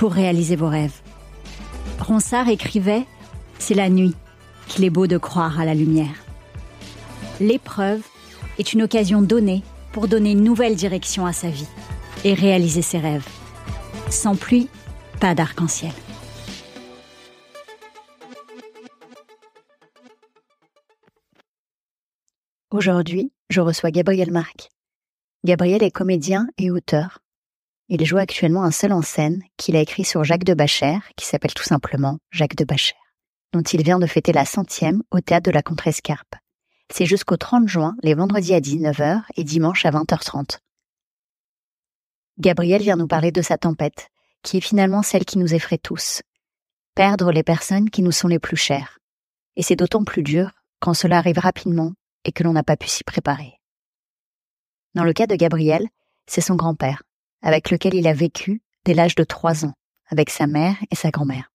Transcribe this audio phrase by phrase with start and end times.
[0.00, 1.02] pour réaliser vos rêves.
[1.98, 3.04] Ronsard écrivait
[3.58, 4.14] C'est la nuit
[4.66, 6.24] qu'il est beau de croire à la lumière.
[7.38, 8.00] L'épreuve
[8.58, 9.62] est une occasion donnée
[9.92, 11.68] pour donner une nouvelle direction à sa vie
[12.24, 13.28] et réaliser ses rêves.
[14.08, 14.70] Sans pluie,
[15.20, 15.92] pas d'arc-en-ciel.
[22.70, 24.70] Aujourd'hui, je reçois Gabriel Marc.
[25.44, 27.18] Gabriel est comédien et auteur.
[27.92, 31.26] Il joue actuellement un seul en scène qu'il a écrit sur Jacques de Bachère, qui
[31.26, 33.16] s'appelle tout simplement Jacques de Bachère,
[33.52, 36.36] dont il vient de fêter la centième au théâtre de la Contrescarpe.
[36.92, 40.58] C'est jusqu'au 30 juin, les vendredis à 19h et dimanche à 20h30.
[42.38, 44.06] Gabriel vient nous parler de sa tempête,
[44.44, 46.22] qui est finalement celle qui nous effraie tous.
[46.94, 49.00] Perdre les personnes qui nous sont les plus chères.
[49.56, 52.86] Et c'est d'autant plus dur quand cela arrive rapidement et que l'on n'a pas pu
[52.86, 53.54] s'y préparer.
[54.94, 55.88] Dans le cas de Gabriel,
[56.28, 57.02] c'est son grand-père,
[57.42, 59.74] avec lequel il a vécu dès l'âge de trois ans,
[60.08, 61.52] avec sa mère et sa grand-mère.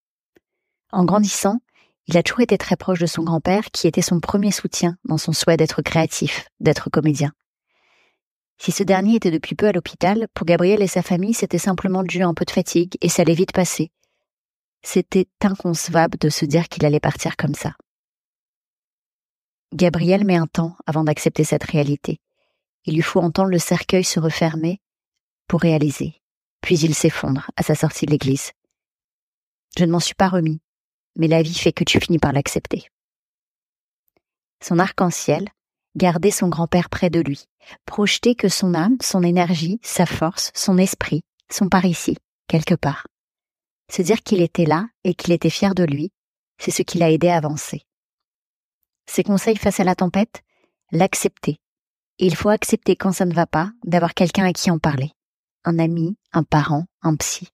[0.92, 1.60] En grandissant,
[2.08, 5.18] il a toujours été très proche de son grand-père qui était son premier soutien dans
[5.18, 7.32] son souhait d'être créatif, d'être comédien.
[8.58, 12.04] Si ce dernier était depuis peu à l'hôpital, pour Gabriel et sa famille, c'était simplement
[12.04, 13.92] dû à un peu de fatigue et ça allait vite passer.
[14.84, 17.74] C'était inconcevable de se dire qu'il allait partir comme ça.
[19.74, 22.22] Gabriel met un temps avant d'accepter cette réalité.
[22.86, 24.80] Il lui faut entendre le cercueil se refermer
[25.48, 26.22] pour réaliser.
[26.62, 28.52] Puis il s'effondre à sa sortie de l'église.
[29.78, 30.62] Je ne m'en suis pas remis,
[31.16, 32.88] mais la vie fait que tu finis par l'accepter.
[34.62, 35.50] Son arc-en-ciel,
[35.96, 37.46] garder son grand-père près de lui,
[37.86, 42.18] projeter que son âme, son énergie, sa force, son esprit sont par ici,
[42.48, 43.08] quelque part.
[43.92, 46.12] Se dire qu'il était là et qu'il était fier de lui,
[46.58, 47.82] c'est ce qui l'a aidé à avancer.
[49.08, 50.42] Ses conseils face à la tempête
[50.92, 51.58] L'accepter.
[52.20, 55.12] il faut accepter quand ça ne va pas d'avoir quelqu'un à qui en parler.
[55.66, 57.50] Un ami, un parent, un psy.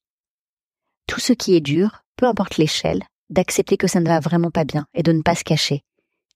[1.07, 4.65] Tout ce qui est dur, peu importe l'échelle, d'accepter que ça ne va vraiment pas
[4.65, 5.83] bien et de ne pas se cacher.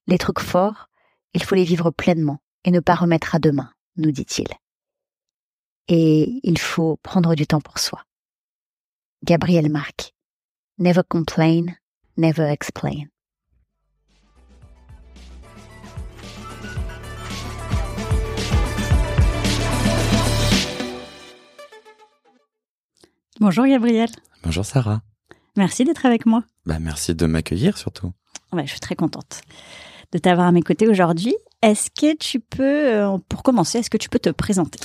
[0.08, 0.90] Les trucs forts,
[1.34, 4.48] il faut les vivre pleinement et ne pas remettre à demain, nous dit-il.
[5.88, 8.04] Et il faut prendre du temps pour soi.
[9.24, 10.14] Gabriel Marc.
[10.78, 11.66] Never complain,
[12.18, 13.06] never explain.
[23.40, 24.10] Bonjour Gabriel.
[24.44, 25.02] Bonjour Sarah.
[25.58, 26.44] Merci d'être avec moi.
[26.66, 28.12] Bah merci de m'accueillir surtout.
[28.54, 29.42] Ouais, je suis très contente
[30.12, 31.36] de t'avoir à mes côtés aujourd'hui.
[31.62, 34.80] Est-ce que tu peux, euh, pour commencer, est-ce que tu peux te présenter?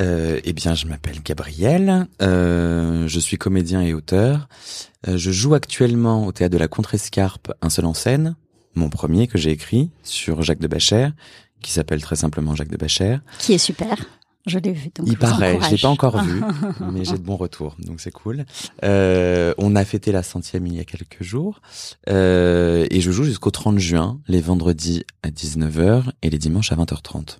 [0.00, 2.06] Euh, Eh bien, je m'appelle Gabriel.
[2.20, 4.48] Euh, je suis comédien et auteur.
[5.08, 8.34] Euh, je joue actuellement au théâtre de la Contrescarpe un seul en scène,
[8.74, 11.12] mon premier que j'ai écrit sur Jacques de Bachère,
[11.62, 13.20] qui s'appelle très simplement Jacques de Bachère.
[13.38, 13.96] Qui est super.
[14.46, 14.90] Je l'ai vu.
[14.94, 16.40] Donc Il paraît, je l'ai pas encore vu,
[16.92, 18.44] mais j'ai de bons retours, donc c'est cool.
[18.84, 21.60] Euh, on a fêté la centième il y a quelques jours,
[22.08, 26.76] euh, et je joue jusqu'au 30 juin, les vendredis à 19h et les dimanches à
[26.76, 27.38] 20h30.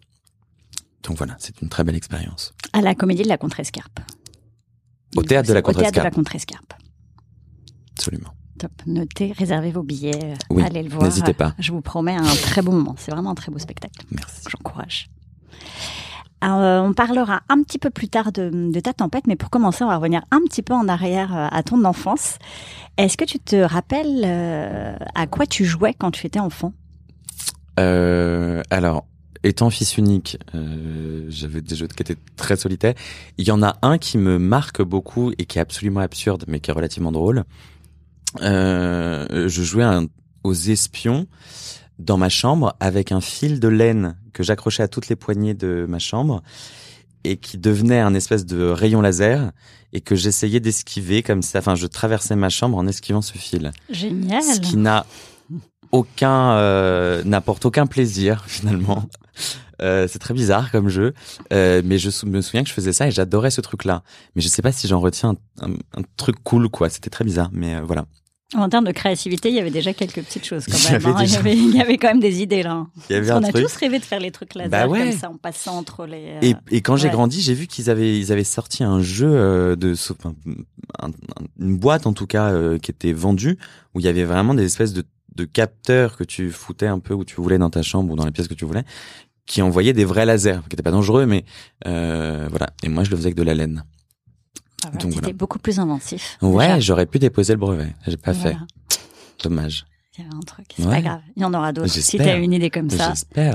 [1.04, 2.54] Donc voilà, c'est une très belle expérience.
[2.72, 4.00] À la Comédie de la Contrescarpe.
[5.14, 6.14] Au théâtre de la Au théâtre de la Contrescarpe.
[6.14, 6.72] Contrescarpe.
[7.92, 8.30] Absolument.
[8.58, 8.72] Top.
[8.86, 11.04] Notez, réservez vos billets, euh, Oui, allez le voir.
[11.04, 11.54] n'hésitez pas.
[11.58, 12.94] Je vous promets un très bon moment.
[12.98, 14.04] C'est vraiment un très beau spectacle.
[14.10, 14.42] Merci.
[14.50, 15.08] J'encourage.
[16.44, 19.88] Euh, on parlera un petit peu plus tard de, ta tempête, mais pour commencer, on
[19.88, 22.38] va revenir un petit peu en arrière euh, à ton enfance.
[22.98, 26.72] Est-ce que tu te rappelles euh, à quoi tu jouais quand tu étais enfant?
[27.78, 29.06] Alors,
[29.44, 30.38] étant fils unique,
[31.28, 32.94] j'avais des jeux qui étaient très solitaires.
[33.36, 36.60] Il y en a un qui me marque beaucoup et qui est absolument absurde, mais
[36.60, 37.44] qui est relativement drôle.
[38.40, 39.84] Je jouais
[40.42, 41.26] aux espions
[41.98, 45.86] dans ma chambre avec un fil de laine que j'accrochais à toutes les poignées de
[45.88, 46.42] ma chambre.
[47.24, 49.50] et qui devenait un espèce de rayon laser
[49.92, 51.58] et que j'essayais d'esquiver comme ça.
[51.58, 53.72] Enfin, je traversais ma chambre en esquivant ce fil.
[53.90, 54.42] Génial.
[54.44, 55.06] Ce qui n'a
[55.90, 59.08] aucun euh, n'apporte aucun plaisir finalement.
[59.82, 61.12] Euh, c'est très bizarre comme jeu,
[61.52, 64.02] euh, mais je me souviens que je faisais ça et j'adorais ce truc-là.
[64.34, 66.88] Mais je sais pas si j'en retiens un, un, truc cool, quoi.
[66.88, 68.06] C'était très bizarre, mais euh, voilà.
[68.54, 71.00] En termes de créativité, il y avait déjà quelques petites choses quand même.
[71.00, 71.20] Il y, avait, hein.
[71.20, 71.24] déjà...
[71.24, 72.86] il, y, avait, il y avait, quand même des idées là.
[73.10, 73.64] Il y avait Parce un on truc.
[73.64, 75.00] a tous rêvé de faire les trucs laser bah ouais.
[75.10, 76.28] comme ça en passant entre les.
[76.28, 79.28] euh, Et, et quand j'ai grandi, j'ai vu qu'ils avaient ils avaient sorti un jeu
[79.32, 79.94] euh, de
[81.00, 81.10] un-
[81.58, 83.58] une boîte en tout cas euh, qui était vendue
[83.94, 85.02] où il y avait vraiment des espèces de
[85.34, 88.24] de capteurs que tu foutais un peu où tu voulais dans ta chambre ou dans
[88.24, 88.84] les pièces que tu voulais
[89.44, 91.44] qui envoyaient des vrais lasers qui étaient pas dangereux mais
[91.86, 93.84] euh, voilà et moi je le faisais avec de la laine.
[94.84, 95.36] Ah, voilà, donc C'était voilà.
[95.36, 96.38] beaucoup plus inventif.
[96.42, 98.56] Ouais, j'aurais pu déposer le brevet, j'ai pas fait.
[99.42, 99.86] Dommage.
[100.18, 100.66] Il y avait un truc.
[100.76, 100.94] C'est Ouais.
[100.96, 101.20] pas grave.
[101.36, 101.88] Il y en aura d'autres.
[101.88, 103.12] Si tu as une idée comme ça,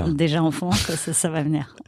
[0.08, 1.74] déjà enfant, ça, ça, ça va venir.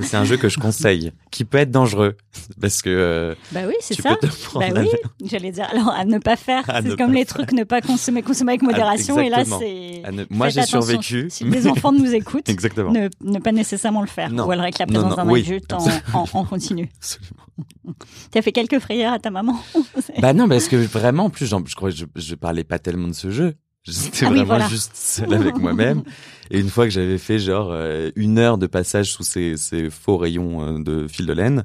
[0.00, 2.16] C'est un jeu que je conseille, qui peut être dangereux
[2.60, 4.16] parce que euh, Bah oui, c'est ça.
[4.56, 4.88] Bah oui,
[5.24, 5.68] j'allais dire.
[5.70, 6.64] Alors, à ne pas faire.
[6.82, 7.36] C'est comme les faire.
[7.36, 9.16] trucs ne pas consommer, consommer avec modération.
[9.20, 10.02] et là, c'est.
[10.10, 11.28] Ne- Moi, j'ai survécu.
[11.30, 12.90] Si les enfants nous écoutent, Exactement.
[12.90, 14.32] ne, ne pas nécessairement le faire.
[14.32, 14.44] Non.
[14.46, 15.42] Ou alors avec la présence d'un oui.
[15.42, 16.90] adulte en, en, en continu.
[16.98, 17.94] Absolument.
[18.32, 19.56] Tu as fait quelques frayeurs à ta maman
[20.20, 23.06] Bah non, parce que vraiment, en plus, je crois que je, je parlais pas tellement
[23.06, 23.54] de ce jeu.
[23.86, 24.68] J'étais Ah oui, vraiment voilà.
[24.68, 26.02] juste seul avec moi-même.
[26.50, 29.90] Et une fois que j'avais fait genre euh, une heure de passage sous ces, ces
[29.90, 31.64] faux rayons euh, de fil de laine,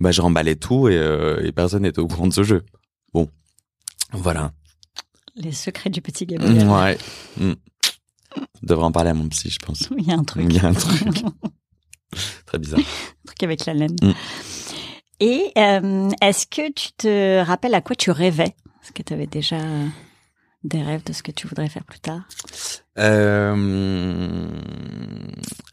[0.00, 2.64] bah je remballais tout et, euh, et personne n'était au courant de ce jeu.
[3.14, 3.28] Bon,
[4.12, 4.52] voilà.
[5.36, 6.68] Les secrets du petit Gabriel.
[6.68, 6.98] Ouais.
[7.38, 7.52] Mm.
[8.36, 9.88] Je devrais en parler à mon psy, je pense.
[9.96, 10.44] Il y a un truc.
[10.48, 11.02] Il y a un truc
[12.46, 12.80] très bizarre.
[12.80, 13.96] Un truc avec la laine.
[14.02, 14.12] Mm.
[15.20, 18.54] Et euh, est-ce que tu te rappelles à quoi tu rêvais?
[18.82, 19.58] Est-ce que tu avais déjà
[20.64, 22.22] des rêves de ce que tu voudrais faire plus tard?
[22.98, 24.48] Euh,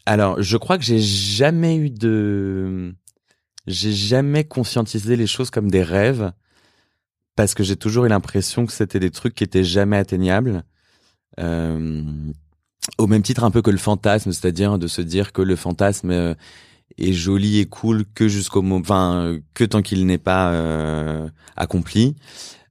[0.06, 2.94] alors, je crois que j'ai jamais eu de,
[3.66, 6.32] j'ai jamais conscientisé les choses comme des rêves
[7.36, 10.64] parce que j'ai toujours eu l'impression que c'était des trucs qui étaient jamais atteignables.
[11.40, 12.02] Euh,
[12.98, 16.10] au même titre un peu que le fantasme, c'est-à-dire de se dire que le fantasme
[16.10, 16.34] euh,
[16.98, 22.16] est joli et cool que jusqu'au moment, enfin que tant qu'il n'est pas euh, accompli.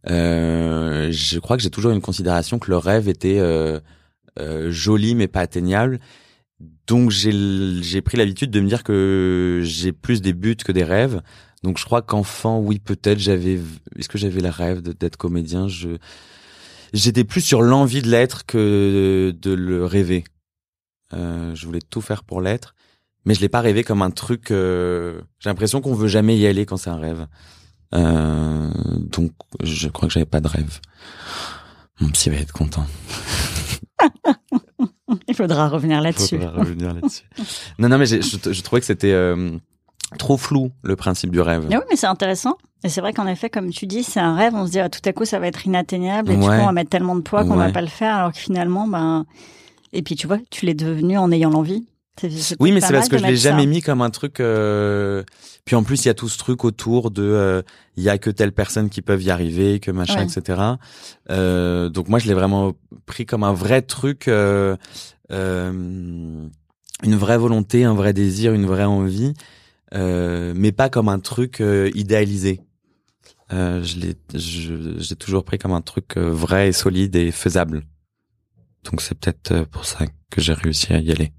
[0.09, 3.79] Euh, je crois que j'ai toujours une considération que le rêve était euh,
[4.39, 5.99] euh, joli mais pas atteignable.
[6.87, 11.21] Donc j'ai pris l'habitude de me dire que j'ai plus des buts que des rêves.
[11.63, 13.59] Donc je crois qu'enfant, oui peut-être j'avais.
[13.97, 15.67] Est-ce que j'avais le rêve d'être comédien?
[15.67, 15.97] Je
[16.93, 20.23] j'étais plus sur l'envie de l'être que de le rêver.
[21.13, 22.73] Euh, je voulais tout faire pour l'être,
[23.25, 24.51] mais je l'ai pas rêvé comme un truc.
[24.51, 27.27] euh, J'ai l'impression qu'on veut jamais y aller quand c'est un rêve.
[27.93, 28.69] Euh,
[29.11, 29.31] donc
[29.63, 30.79] je crois que j'avais pas de rêve.
[31.99, 32.85] Mon psy va être content.
[35.27, 36.37] Il faudra revenir là-dessus.
[36.39, 37.23] Faudra revenir là-dessus.
[37.79, 39.57] non, non, mais je, je trouvais que c'était euh,
[40.17, 41.65] trop flou le principe du rêve.
[41.69, 42.57] Mais oui, mais c'est intéressant.
[42.83, 44.55] Et c'est vrai qu'en effet, comme tu dis, c'est un rêve.
[44.55, 46.31] On se dit, ah, tout à coup, ça va être inatteignable.
[46.31, 47.71] Et du coup, on va mettre tellement de poids qu'on va Ouais.
[47.71, 48.15] pas le faire.
[48.15, 49.25] Alors que finalement, ben,
[49.93, 51.85] et puis tu vois, tu l'es devenu en ayant l'envie.
[52.59, 53.49] Oui, mais c'est parce que je l'ai ça.
[53.49, 54.39] jamais mis comme un truc.
[54.39, 55.23] euh,
[55.65, 57.61] Puis en plus, il y a tout ce truc autour de, euh,
[57.95, 60.23] il y a que telle personne qui peuvent y arriver, que machin, Ouais.
[60.25, 60.61] etc.
[61.29, 62.73] Euh, donc moi, je l'ai vraiment
[63.05, 64.75] pris comme un vrai truc, euh,
[65.31, 65.71] euh,
[67.03, 69.33] une vraie volonté, un vrai désir, une vraie envie,
[69.93, 72.61] euh, mais pas comme un truc euh, idéalisé.
[73.53, 77.83] Euh, je l'ai, j'ai toujours pris comme un truc euh, vrai et solide et faisable.
[78.83, 81.31] Donc c'est peut-être euh, pour ça que j'ai réussi à y aller.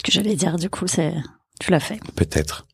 [0.00, 1.12] Ce que j'allais dire, du coup, c'est,
[1.60, 2.00] tu l'as fait.
[2.16, 2.66] Peut-être.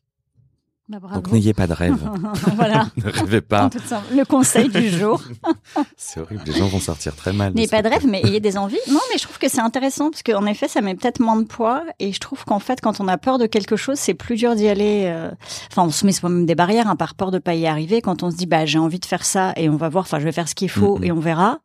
[0.89, 0.99] Bah.
[1.15, 1.97] Donc n'ayez pas de rêve.
[2.55, 2.87] voilà.
[2.97, 3.69] ne rêvez pas.
[4.15, 5.21] Le conseil du jour.
[5.97, 6.43] C'est horrible.
[6.45, 7.53] Les gens vont sortir très mal.
[7.53, 8.77] N'ayez pas de rêve, mais ayez des envies.
[8.89, 11.45] Non, mais je trouve que c'est intéressant parce qu'en effet, ça met peut-être moins de
[11.45, 11.83] poids.
[11.99, 14.55] Et je trouve qu'en fait, quand on a peur de quelque chose, c'est plus dur
[14.55, 15.03] d'y aller.
[15.07, 15.29] euh,
[15.69, 18.01] Enfin, on se met soi-même des barrières hein, par peur de pas y arriver.
[18.01, 20.03] Quand on se dit, bah, j'ai envie de faire ça et on va voir.
[20.05, 21.03] Enfin, je vais faire ce qu'il faut Mhm.
[21.03, 21.59] et on verra.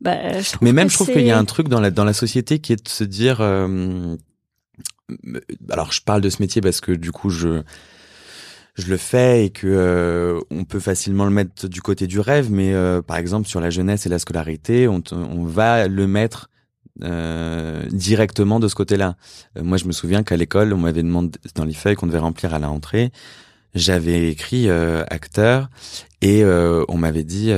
[0.00, 0.16] Bah,
[0.62, 2.60] Mais même, que je trouve qu'il y a un truc dans la dans la société
[2.60, 3.42] qui est de se dire.
[3.42, 4.16] euh,
[5.70, 7.62] alors, je parle de ce métier parce que du coup, je
[8.74, 12.50] je le fais et que euh, on peut facilement le mettre du côté du rêve.
[12.50, 16.50] Mais euh, par exemple, sur la jeunesse et la scolarité, on on va le mettre
[17.02, 19.16] euh, directement de ce côté-là.
[19.56, 22.18] Euh, moi, je me souviens qu'à l'école, on m'avait demandé dans les feuilles qu'on devait
[22.18, 22.72] remplir à la.
[23.74, 25.68] J'avais écrit euh, acteur
[26.20, 27.52] et euh, on m'avait dit,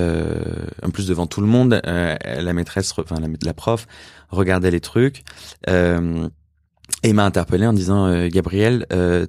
[0.82, 3.86] en plus devant tout le monde, la maîtresse, enfin la, la prof,
[4.30, 5.24] regardait les trucs
[5.68, 6.28] euh,
[7.02, 9.26] et m'a interpellé en disant, euh, Gabriel, euh,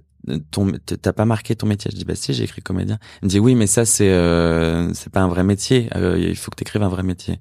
[1.02, 2.98] t'as pas marqué ton métier Je dis bah si, j'ai écrit comédien.
[3.22, 5.90] Elle me dit oui, mais ça c'est euh, c'est pas un vrai métier.
[5.96, 7.40] Euh, il faut que t'écrives un vrai métier.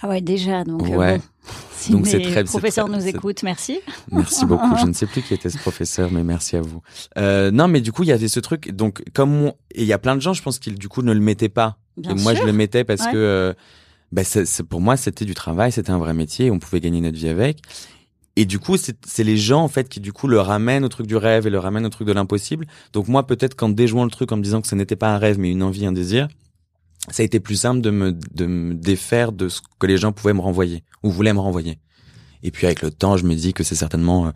[0.00, 0.64] Ah ouais, déjà.
[0.64, 1.18] Donc, euh, Ouais.
[1.18, 1.24] bon,
[1.76, 3.78] si Donc, c'est très- très- nous écoutent, merci.
[4.10, 4.76] Merci beaucoup.
[4.80, 6.82] Je ne sais plus qui était ce professeur, mais merci à vous.
[7.18, 8.70] Euh, non, mais du coup, il y avait ce truc.
[8.72, 9.48] Donc, comme on...
[9.74, 11.48] et il y a plein de gens, je pense qu'ils du coup ne le mettaient
[11.48, 11.78] pas.
[11.96, 12.42] Bien et moi, sûr.
[12.42, 13.12] je le mettais parce Ouais.
[13.12, 13.52] que, euh,
[14.10, 17.00] bah, c'est- c'est- pour moi, c'était du travail, c'était un vrai métier, on pouvait gagner
[17.00, 17.58] notre vie avec.
[18.36, 21.06] Et du coup, c'est les gens en fait qui du coup le ramènent au truc
[21.06, 22.66] du rêve et le ramènent au truc de l'impossible.
[22.92, 25.18] Donc moi, peut-être qu'en déjouant le truc en me disant que ce n'était pas un
[25.18, 26.28] rêve mais une envie, un désir,
[27.10, 30.12] ça a été plus simple de me de me défaire de ce que les gens
[30.12, 31.78] pouvaient me renvoyer ou voulaient me renvoyer.
[32.42, 34.30] Et puis avec le temps, je me dis que c'est certainement euh,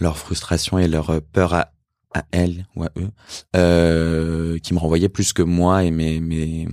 [0.00, 1.72] leur frustration et leur euh, peur à
[2.14, 3.10] à elles ou à eux
[3.54, 6.66] euh, qui me renvoyaient plus que moi et mes mes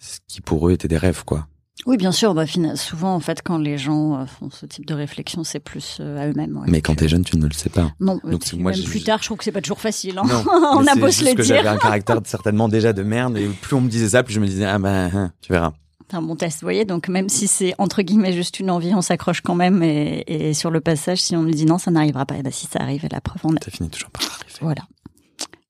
[0.00, 1.46] ce qui pour eux étaient des rêves quoi.
[1.86, 2.34] Oui, bien sûr.
[2.34, 2.44] Bah,
[2.76, 6.18] souvent, en fait, quand les gens euh, font ce type de réflexion, c'est plus euh,
[6.20, 6.56] à eux-mêmes.
[6.58, 6.66] ouais.
[6.68, 7.92] Mais quand t'es jeune, tu ne le sais pas.
[8.00, 10.18] Non, Donc, euh, c'est- moi, même plus tard, je trouve que c'est pas toujours facile.
[10.18, 10.22] hein.
[10.26, 10.44] Non,
[10.78, 11.56] on a beau se le que dire.
[11.56, 14.40] j'avais un caractère certainement déjà de merde et plus on me disait ça, plus je
[14.40, 15.72] me disais ah ben hein, tu verras.
[16.10, 16.84] C'est un bon test, vous voyez.
[16.84, 19.82] Donc, même si c'est entre guillemets juste une envie, on s'accroche quand même.
[19.84, 22.36] Et, et sur le passage, si on nous dit non, ça n'arrivera pas.
[22.36, 23.64] Et ben, si ça arrive, la preuve en est.
[23.64, 24.58] Ça finit toujours par arriver.
[24.60, 24.82] Voilà.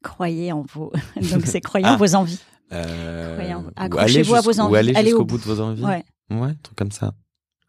[0.03, 0.93] Croyez en vos.
[1.31, 1.97] Donc, c'est croyez en Ah.
[1.97, 2.41] vos envies.
[2.73, 4.73] Euh, Accrochez-vous aller à vos envies.
[4.73, 5.85] Ou aller jusqu'au au bout de vos envies.
[5.85, 6.05] Ouais.
[6.31, 7.13] Ouais, un truc comme ça.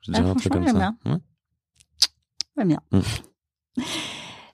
[0.01, 0.93] Je Ah, dirais un truc comme ça.
[1.05, 1.19] j'aime
[2.57, 2.65] Ouais.
[2.65, 2.79] Bien.
[2.91, 3.01] Mm.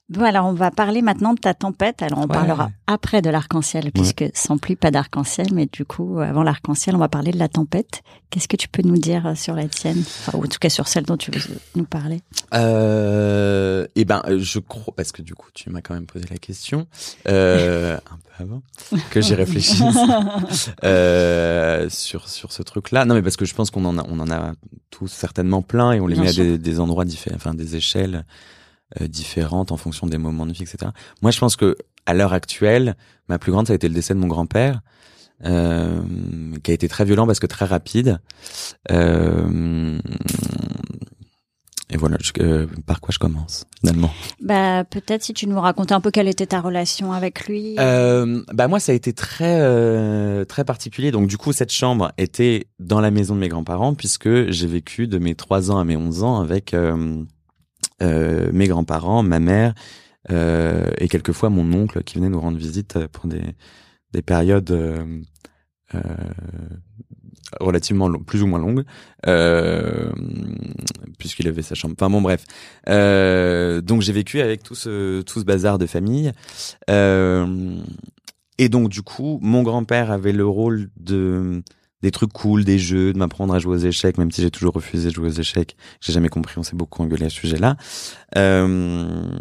[0.09, 2.01] Bon, alors on va parler maintenant de ta tempête.
[2.01, 2.27] Alors on Ouais.
[2.27, 5.47] parlera après de l'arc-en-ciel, puisque sans pluie, pas d'arc-en-ciel.
[5.53, 8.03] Mais du coup, avant l'arc-en-ciel, on va parler de la tempête.
[8.29, 9.99] Qu'est-ce que tu peux nous dire euh, sur la tienne?
[9.99, 11.41] Enfin, Ou en tout cas sur celle dont tu veux
[11.75, 12.21] nous parler.
[12.53, 16.25] Euh, et ben, euh, je crois parce que du coup, tu m'as quand même posé
[16.29, 16.87] la question
[17.27, 18.61] euh, un peu avant
[19.11, 19.81] que j'y réfléchisse
[20.83, 23.05] euh, sur sur ce truc-là.
[23.05, 24.53] Non, mais parce que je pense qu'on en a on en a
[24.89, 26.43] tous certainement plein et on les Bien met sûr.
[26.43, 28.21] à des, des endroits différents, enfin des échelles euh,
[29.01, 30.91] différentes en fonction des moments de vie, etc.
[31.22, 31.75] Moi, je pense que
[32.06, 32.96] à l'heure actuelle,
[33.27, 34.82] ma plus grande, ça a été le décès de mon grand-père.
[35.46, 36.01] Euh,
[36.63, 38.17] qui a été très violent parce que très rapide.
[38.91, 40.00] Euh,
[41.89, 44.10] et voilà, je- euh, par quoi je commence finalement?
[44.41, 47.75] Bah, peut-être si tu nous racontais un peu quelle était ta relation avec lui.
[47.79, 51.12] euh, Bah moi, ça a été très euh, très particulier.
[51.12, 55.08] Donc du coup, cette chambre était dans la maison de mes grands-parents puisque j'ai vécu
[55.08, 56.74] de mes 3 ans à mes 11 ans avec
[58.01, 59.74] euh, euh, mes grands-parents, ma mère
[60.32, 63.42] euh, et quelquefois mon oncle qui venait nous rendre visite pour des
[64.13, 65.22] des périodes euh,
[65.96, 66.00] euh,
[67.60, 68.84] relativement long- plus ou moins longues,
[69.25, 70.12] euh,
[71.18, 71.96] puisqu'il avait sa chambre.
[71.98, 72.46] Enfin bon, bref.
[72.89, 76.32] Euh, donc j'ai vécu avec tout ce tout ce bazar de famille.
[76.89, 77.77] Euh,
[78.58, 81.62] et donc du coup, mon grand-père avait le rôle de
[82.01, 84.74] des trucs cool, des jeux, de m'apprendre à jouer aux échecs, même si j'ai toujours
[84.74, 85.75] refusé de jouer aux échecs.
[86.01, 87.77] J'ai jamais compris, on s'est beaucoup engueulé à ce sujet-là.
[88.38, 89.39] Euh,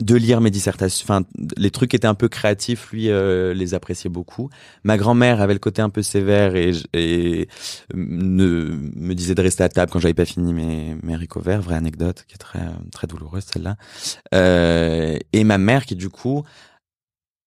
[0.00, 1.24] de lire mes dissertations, enfin
[1.56, 4.48] les trucs étaient un peu créatifs, lui euh, les appréciait beaucoup.
[4.82, 7.48] Ma grand-mère avait le côté un peu sévère et, et
[7.94, 11.60] ne, me disait de rester à table quand j'avais pas fini mes, mes haricots verts,
[11.60, 12.60] vraie anecdote qui est très
[12.92, 13.76] très douloureuse celle-là.
[14.34, 16.44] Euh, et ma mère qui du coup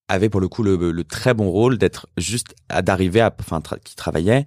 [0.08, 3.60] avait pour le coup le, le très bon rôle d'être juste à- d'arriver à enfin
[3.60, 4.44] tra- qui travaillait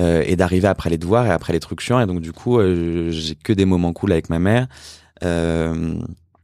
[0.00, 2.58] euh, et d'arriver après les devoirs et après les trucs chiants et donc du coup
[2.58, 4.66] euh, j'ai que des moments cool avec ma mère
[5.24, 5.94] euh,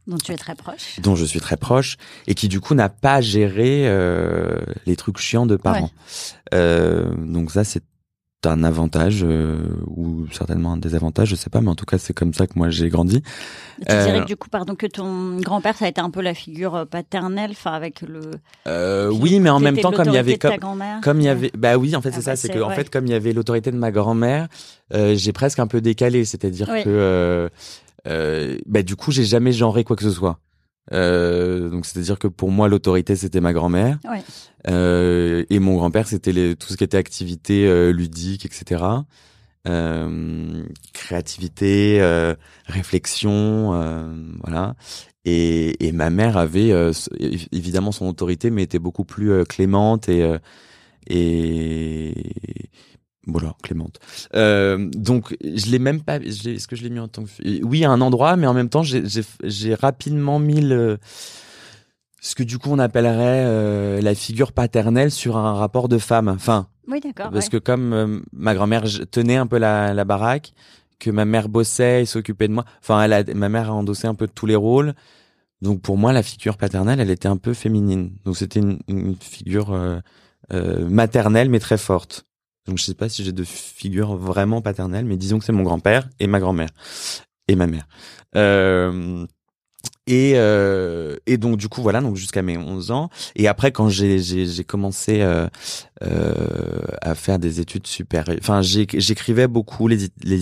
[0.07, 0.99] dont tu es très proche.
[1.01, 5.17] dont je suis très proche et qui du coup n'a pas géré euh, les trucs
[5.19, 5.91] chiants de parents.
[6.53, 7.83] Euh, donc ça c'est
[8.43, 12.13] un avantage euh, ou certainement un désavantage, je sais pas, mais en tout cas c'est
[12.13, 13.21] comme ça que moi j'ai grandi.
[13.21, 13.29] Tu
[13.89, 16.33] Euh, dirais que du coup, pardon, que ton grand-père, ça a été un peu la
[16.35, 18.31] figure euh, paternelle, enfin avec le.
[18.67, 20.53] Euh, oui, mais en même temps comme il y avait comme
[21.01, 22.69] comme il y avait bah oui en fait c'est Ah ça bah, c'est que en
[22.69, 24.47] fait comme il y avait l'autorité de ma grand-mère
[24.93, 26.83] euh, j'ai presque un peu décalé c'est-à-dire Oui.
[26.83, 27.49] que euh,
[28.07, 30.37] euh, bah du coup j'ai jamais genré quoi que ce soit
[30.93, 33.97] euh, donc c'est-à-dire que pour moi l'autorité c'était ma grand-mère.
[34.09, 34.21] Ouais.
[34.67, 38.83] euh, et mon grand-père c'était tout ce qui était activité euh, ludique etc
[39.67, 40.63] euh,
[40.93, 42.35] créativité euh,
[42.67, 44.13] réflexion euh,
[44.43, 44.75] voilà.
[45.27, 46.91] Et, et ma mère avait euh,
[47.51, 50.37] évidemment son autorité mais était beaucoup plus euh, clémente et euh,
[51.07, 52.13] et
[53.27, 53.99] voilà clémente
[54.35, 57.83] euh, donc je l'ai même pas est-ce que je l'ai mis en tant que oui
[57.85, 60.97] à un endroit mais en même temps j'ai rapidement mis le
[62.21, 66.27] ce que du coup on appellerait euh, la figure paternelle sur un rapport de femme
[66.27, 67.29] enfin Oui, d'accord.
[67.31, 67.51] parce ouais.
[67.51, 70.53] que comme euh, ma grand-mère tenait un peu la, la baraque,
[70.97, 74.07] que ma mère bossait et s'occupait de moi, enfin, elle a, ma mère a endossé
[74.07, 74.93] un peu tous les rôles.
[75.61, 78.11] Donc pour moi, la figure paternelle, elle était un peu féminine.
[78.23, 79.99] Donc c'était une, une figure euh,
[80.53, 82.25] euh, maternelle, mais très forte.
[82.65, 85.63] Donc je sais pas si j'ai de figure vraiment paternelle, mais disons que c'est mon
[85.63, 86.69] grand-père et ma grand-mère
[87.47, 87.87] et ma mère.
[88.35, 89.25] Euh,
[90.07, 93.89] Et, euh, et donc du coup voilà donc jusqu'à mes 11 ans et après quand
[93.89, 95.47] j'ai j'ai commencé euh,
[96.03, 100.41] euh, à faire des études supérieures enfin j'écrivais beaucoup les les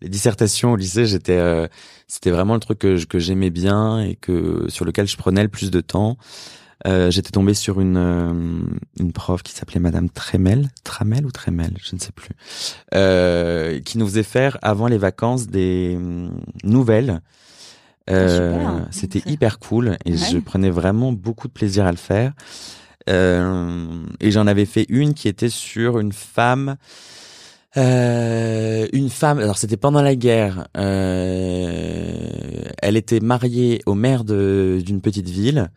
[0.00, 1.66] les dissertations au lycée j'étais euh,
[2.06, 5.48] c'était vraiment le truc que que j'aimais bien et que sur lequel je prenais le
[5.48, 6.16] plus de temps
[6.86, 8.32] euh, j'étais tombé sur une euh,
[9.00, 12.30] une prof qui s'appelait Madame Tremel, Tramel ou Tremel, je ne sais plus,
[12.94, 16.30] euh, qui nous faisait faire avant les vacances des mm,
[16.64, 17.20] nouvelles.
[18.06, 22.32] Ah, euh, c'était hyper cool et je prenais vraiment beaucoup de plaisir à le faire.
[23.06, 26.76] et j'en avais fait une qui était sur une femme
[27.76, 32.28] euh, une femme, alors c'était pendant la guerre, euh,
[32.80, 35.70] elle était mariée au maire d'une petite ville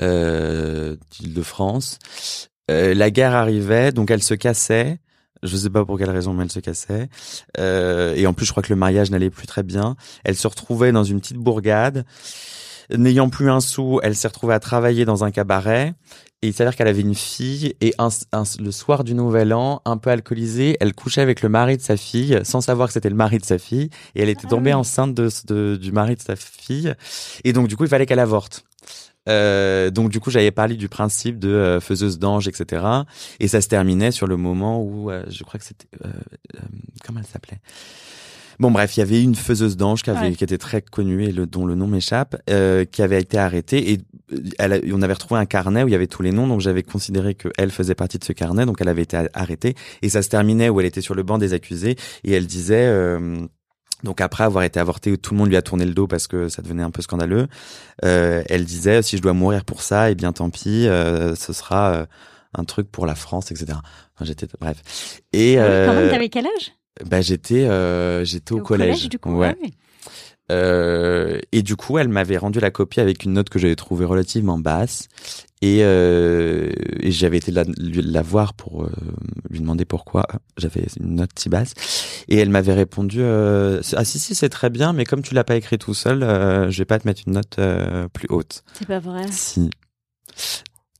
[0.00, 1.98] euh, de France.
[2.70, 4.98] Euh, la guerre arrivait, donc elle se cassait.
[5.42, 7.08] Je sais pas pour quelle raison, mais elle se cassait.
[7.58, 9.96] Euh, et en plus, je crois que le mariage n'allait plus très bien.
[10.22, 12.04] Elle se retrouvait dans une petite bourgade.
[12.90, 15.94] N'ayant plus un sou, elle s'est retrouvée à travailler dans un cabaret.
[16.42, 18.08] Et il s'avère qu'elle avait une fille et un,
[18.58, 21.96] le soir du Nouvel An, un peu alcoolisée, elle couchait avec le mari de sa
[21.96, 24.78] fille sans savoir que c'était le mari de sa fille et elle était tombée ah
[24.78, 26.94] enceinte de, du mari de sa fille.
[27.44, 28.64] Et donc du coup, il fallait qu'elle avorte.
[29.28, 32.84] Euh, donc du coup, j'avais parlé du principe de euh, faiseuse d'ange, etc.
[33.38, 36.10] Et ça se terminait sur le moment où euh, je crois que c'était euh,
[37.04, 37.60] comment elle s'appelait?
[38.58, 41.32] Bon bref, il y avait une faiseuse d'ange qui avait qui était très connue et
[41.32, 43.98] le, dont le nom m'échappe, euh, qui avait été arrêtée et
[44.32, 46.60] euh, elle, on avait retrouvé un carnet où il y avait tous les noms, donc
[46.60, 50.22] j'avais considéré qu'elle faisait partie de ce carnet, donc elle avait été arrêtée et ça
[50.22, 53.46] se terminait où elle était sur le banc des accusés et elle disait euh,
[54.02, 56.48] donc après avoir été avortée, tout le monde lui a tourné le dos parce que
[56.48, 57.46] ça devenait un peu scandaleux.
[58.04, 61.52] Euh, elle disait si je dois mourir pour ça, eh bien tant pis, euh, ce
[61.52, 62.06] sera euh,
[62.54, 63.66] un truc pour la France, etc.
[64.14, 65.20] Enfin, j'étais bref.
[65.32, 66.72] Et euh, quand même, t'avais quel âge?
[67.04, 69.08] Bah j'étais euh, j'étais au, collège.
[69.08, 69.56] du coup, ouais.
[69.62, 69.66] Ah
[70.50, 74.04] euh, et du coup, elle m'avait rendu la copie avec une note que j'avais trouvée
[74.04, 75.08] relativement basse.
[75.62, 78.90] Et, euh, et j'avais été la, la voir pour euh,
[79.48, 81.74] lui demander pourquoi j'avais une note si basse.
[82.28, 85.56] Et elle m'avait répondu Ah si, si, c'est très bien, mais comme tu l'as pas
[85.56, 87.58] écrit tout seul, je vais pas te mettre une note
[88.12, 88.64] plus haute.
[88.74, 89.26] C'est pas vrai.
[89.30, 89.70] Si.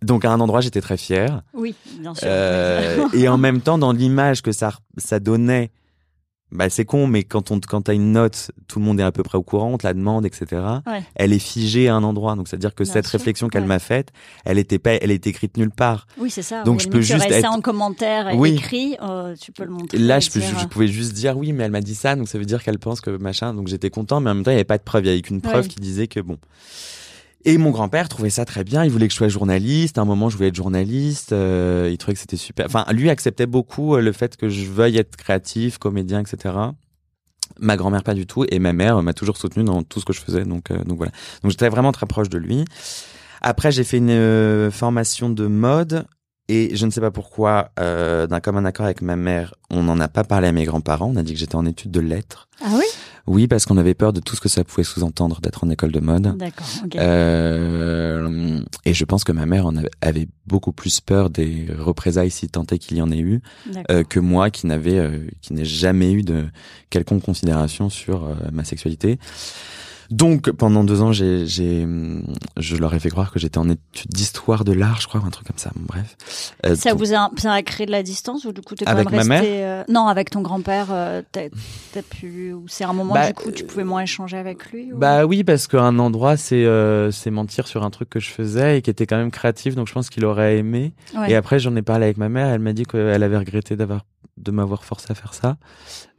[0.00, 1.42] Donc à un endroit, j'étais très fier.
[1.54, 2.28] Oui, bien sûr.
[3.14, 5.72] et en même temps, dans l'image que ça, ça donnait
[6.52, 9.10] bah c'est con, mais quand on quand t'as une note, tout le monde est à
[9.10, 10.62] peu près au courant, on te la demande, etc.
[11.14, 13.78] Elle est figée à un endroit, donc c'est à dire que cette réflexion qu'elle m'a
[13.78, 14.10] faite,
[14.44, 16.06] elle était pas, elle est écrite nulle part.
[16.18, 16.62] Oui, c'est ça.
[16.62, 17.40] Donc je peux juste être...
[17.40, 19.98] ça en commentaire écrit, euh, tu peux le montrer.
[19.98, 22.38] Là, je, peux, je, pouvais juste dire oui, mais elle m'a dit ça, donc ça
[22.38, 23.54] veut dire qu'elle pense que machin.
[23.54, 25.10] Donc j'étais content, mais en même temps, il n'y avait pas de preuve, il y
[25.12, 26.38] avait qu'une preuve qui disait que bon.
[27.44, 28.84] Et mon grand-père trouvait ça très bien.
[28.84, 29.98] Il voulait que je sois journaliste.
[29.98, 31.32] À un moment, je voulais être journaliste.
[31.32, 32.66] Euh, il trouvait que c'était super.
[32.66, 36.54] Enfin, lui acceptait beaucoup euh, le fait que je veuille être créatif, comédien, etc.
[37.58, 40.12] Ma grand-mère pas du tout et ma mère m'a toujours soutenu dans tout ce que
[40.12, 40.44] je faisais.
[40.44, 41.12] Donc, euh, donc voilà.
[41.42, 42.64] Donc j'étais vraiment très proche de lui.
[43.42, 46.06] Après, j'ai fait une euh, formation de mode
[46.48, 49.98] et je ne sais pas pourquoi, euh, d'un commun accord avec ma mère, on n'en
[50.00, 51.10] a pas parlé à mes grands-parents.
[51.12, 52.48] On a dit que j'étais en études de lettres.
[52.62, 52.84] Ah oui?
[53.26, 55.92] Oui, parce qu'on avait peur de tout ce que ça pouvait sous-entendre d'être en école
[55.92, 56.36] de mode.
[56.36, 56.66] D'accord.
[56.96, 62.48] Euh, et je pense que ma mère en avait beaucoup plus peur des représailles si
[62.48, 63.40] tant est qu'il y en ait eu
[63.90, 66.46] euh, que moi, qui n'avais, euh, qui n'ai jamais eu de
[66.90, 69.18] quelconque considération sur euh, ma sexualité.
[70.12, 71.86] Donc pendant deux ans, j'ai, j'ai,
[72.58, 75.30] je leur ai fait croire que j'étais en études d'histoire de l'art, je crois, un
[75.30, 75.70] truc comme ça.
[75.74, 76.52] Bref.
[76.66, 79.10] Euh, ça vous a, ça a créé de la distance ou du coup t'es avec
[79.10, 81.48] ma mère euh, Non, avec ton grand-père, euh, t'as,
[81.92, 84.92] t'as pu c'est un moment bah, du coup tu pouvais moins échanger avec lui.
[84.92, 84.98] Ou...
[84.98, 86.66] Bah oui, parce qu'un endroit c'est
[87.10, 89.88] c'est mentir sur un truc que je faisais et qui était quand même créatif, donc
[89.88, 90.92] je pense qu'il aurait aimé.
[91.26, 94.02] Et après j'en ai parlé avec ma mère, elle m'a dit qu'elle avait regretté d'avoir
[94.36, 95.56] de m'avoir forcé à faire ça.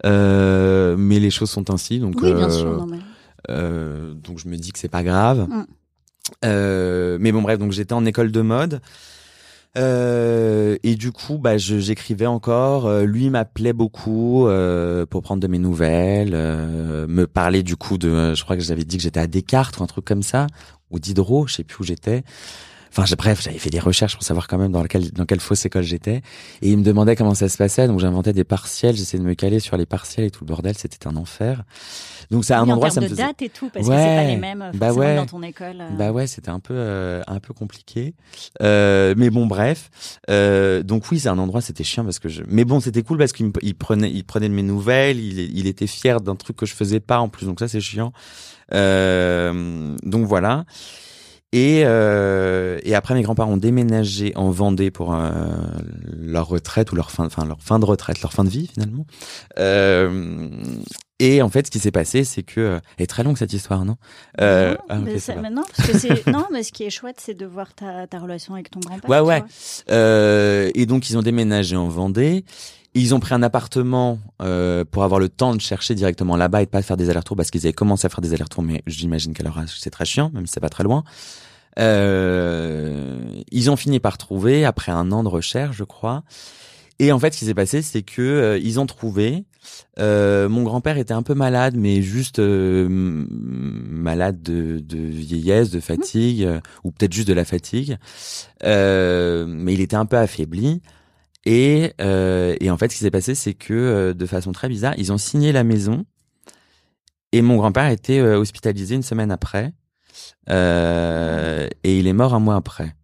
[0.03, 2.15] mais les choses sont ainsi, donc.
[2.23, 2.77] Oui, bien sûr.
[2.77, 2.97] Non, mais...
[3.49, 5.47] Euh, donc je me dis que c'est pas grave.
[5.49, 5.65] Mm.
[6.45, 8.82] Euh, mais bon bref, donc j'étais en école de mode.
[9.75, 12.86] Euh, et du coup, bah, j'écrivais encore.
[12.86, 17.97] Euh, lui m'appelait beaucoup euh, pour prendre de mes nouvelles, euh, me parler du coup
[17.97, 18.36] de.
[18.36, 20.47] Je crois que j'avais dit que j'étais à Descartes ou un truc comme ça,
[20.91, 22.23] ou Diderot, je sais plus où j'étais.
[22.95, 25.65] Enfin, bref, j'avais fait des recherches pour savoir quand même dans, lequel, dans quelle fausse
[25.65, 26.21] école j'étais.
[26.62, 27.88] Et il me demandait comment ça se passait.
[27.88, 28.95] Donc, j'inventais des partiels.
[28.95, 30.77] J'essayais de me caler sur les partiels et tout le bordel.
[30.77, 31.63] C'était un enfer.
[32.29, 33.23] Donc, c'est un endroit, ça me faisait...
[33.23, 35.15] date et tout, parce que c'est pas les mêmes bah ouais.
[35.15, 35.82] dans ton école.
[35.82, 35.89] Euh.
[35.97, 38.13] Bah ouais, c'était un peu, euh, un peu compliqué.
[38.62, 39.89] Euh, mais bon, bref.
[40.29, 42.43] Euh, donc oui, c'est un endroit, c'était chiant parce que je...
[42.47, 45.19] Mais bon, c'était cool parce qu'il il prenait, il prenait de mes nouvelles.
[45.19, 47.47] Il, il était fier d'un truc que je faisais pas en plus.
[47.47, 48.13] Donc ça, c'est chiant.
[48.73, 50.65] Euh, donc voilà.
[51.53, 55.19] Et, euh, et après, mes grands-parents ont déménagé en Vendée pour euh,
[56.17, 59.05] leur retraite ou leur fin, enfin leur fin de retraite, leur fin de vie finalement.
[59.59, 60.49] Euh,
[61.19, 63.85] Et en fait, ce qui s'est passé, c'est que euh, est très longue cette histoire,
[63.85, 63.97] non?
[64.41, 67.73] Euh, non, ah, mais parce que non, mais ce qui est chouette, c'est de voir
[67.75, 69.09] ta, ta relation avec ton grand-père.
[69.09, 69.43] Ouais, ouais.
[69.91, 72.43] Euh, et donc ils ont déménagé en Vendée.
[72.95, 76.65] Ils ont pris un appartement euh, pour avoir le temps de chercher directement là-bas et
[76.65, 79.33] de pas faire des allers-retours parce qu'ils avaient commencé à faire des allers-retours, mais j'imagine
[79.33, 81.03] qu'à leur âge c'est très chiant, même si c'est pas très loin.
[81.79, 86.23] Euh, ils ont fini par trouver après un an de recherche, je crois.
[86.99, 89.45] Et en fait, ce qui s'est passé, c'est que euh, ils ont trouvé.
[89.99, 95.79] Euh, mon grand-père était un peu malade, mais juste euh, malade de, de, vieillesse, de
[95.79, 96.47] fatigue,
[96.83, 97.97] ou peut-être juste de la fatigue.
[98.63, 100.81] mais il était un peu affaibli.
[101.45, 105.12] Et, et en fait, ce qui s'est passé, c'est que de façon très bizarre, ils
[105.12, 106.05] ont signé la maison.
[107.31, 109.73] Et mon grand-père était hospitalisé une semaine après.
[110.47, 112.95] Et il est mort un mois après.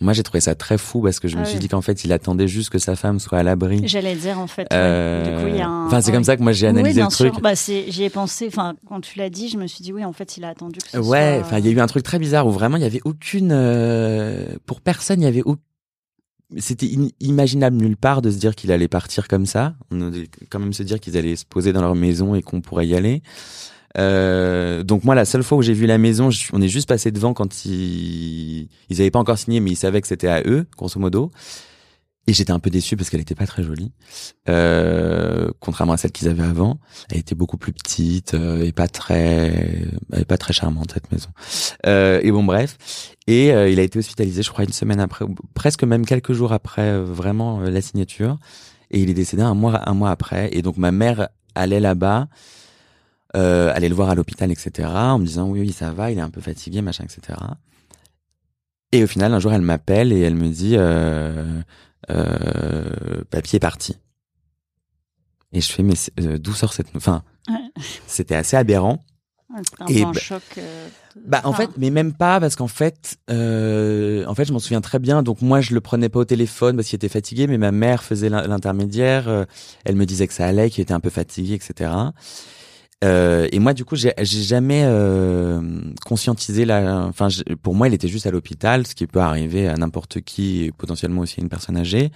[0.00, 2.04] Moi, j'ai trouvé ça très fou parce que je me ah suis dit qu'en fait,
[2.04, 3.80] il attendait juste que sa femme soit à l'abri.
[3.88, 4.66] J'allais dire en fait.
[4.72, 5.58] Euh...
[5.86, 7.40] Enfin, c'est comme ça que moi j'ai analysé oui, le truc.
[7.40, 8.46] Bah, j'y ai pensé.
[8.48, 10.80] Enfin, quand tu l'as dit, je me suis dit oui, en fait, il a attendu
[10.80, 12.82] que ce ouais, enfin, il y a eu un truc très bizarre où vraiment il
[12.82, 14.56] y avait aucune, euh...
[14.66, 15.62] pour personne, il y avait aucune
[16.58, 16.86] c'était
[17.18, 19.74] inimaginable nulle part de se dire qu'il allait partir comme ça.
[19.90, 22.60] On devait quand même se dire qu'ils allaient se poser dans leur maison et qu'on
[22.60, 23.22] pourrait y aller.
[23.98, 27.10] Euh, donc moi, la seule fois où j'ai vu la maison, on est juste passé
[27.10, 30.66] devant quand ils ils avaient pas encore signé, mais ils savaient que c'était à eux,
[30.76, 31.30] grosso modo.
[32.28, 33.92] Et j'étais un peu déçu parce qu'elle était pas très jolie,
[34.48, 36.80] euh, contrairement à celle qu'ils avaient avant.
[37.08, 41.12] Elle était beaucoup plus petite euh, et pas très, elle est pas très charmante cette
[41.12, 41.28] maison.
[41.86, 42.78] Euh, et bon bref,
[43.28, 46.52] et euh, il a été hospitalisé, je crois, une semaine après, presque même quelques jours
[46.52, 48.38] après vraiment la signature.
[48.90, 50.48] Et il est décédé un mois, un mois après.
[50.52, 52.26] Et donc ma mère allait là-bas
[53.36, 54.88] euh, aller le voir à l'hôpital, etc.
[54.88, 57.38] En me disant oui, oui, ça va, il est un peu fatigué, machin, etc.
[58.92, 61.60] Et au final, un jour, elle m'appelle et elle me dit euh,
[62.10, 63.96] euh, papier est parti.
[65.52, 67.22] Et je fais mais euh, d'où sort cette enfin
[68.06, 69.04] c'était assez aberrant.
[69.80, 70.42] un et un choc.
[70.58, 70.88] Euh,
[71.24, 74.80] bah en fait, mais même pas parce qu'en fait, euh, en fait, je m'en souviens
[74.80, 75.22] très bien.
[75.22, 78.02] Donc moi, je le prenais pas au téléphone parce qu'il était fatigué, mais ma mère
[78.02, 79.28] faisait l'intermédiaire.
[79.28, 79.44] Euh,
[79.84, 81.90] elle me disait que ça allait, qu'il était un peu fatigué, etc.
[83.04, 85.60] Euh, et moi, du coup, j'ai jamais euh,
[86.04, 87.04] conscientisé la.
[87.06, 87.28] Enfin,
[87.62, 91.22] pour moi, il était juste à l'hôpital, ce qui peut arriver à n'importe qui, potentiellement
[91.22, 92.10] aussi une personne âgée.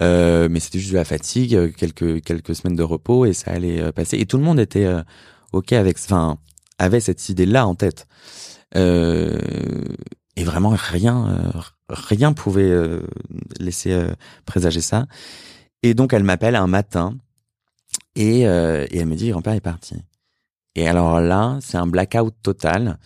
[0.00, 3.80] Euh, mais c'était juste de la fatigue, quelques quelques semaines de repos et ça allait
[3.80, 4.16] euh, passer.
[4.18, 5.02] Et tout le monde était euh,
[5.52, 6.38] ok avec, enfin,
[6.78, 8.06] avait cette idée-là en tête.
[8.74, 11.42] et vraiment rien,
[11.88, 12.72] rien pouvait
[13.58, 14.06] laisser
[14.46, 15.06] présager ça.
[15.82, 17.16] Et donc, elle m'appelle un matin
[18.14, 19.96] et, euh, et elle me dit, grand-père est parti.
[20.74, 22.98] Et alors là, c'est un blackout total.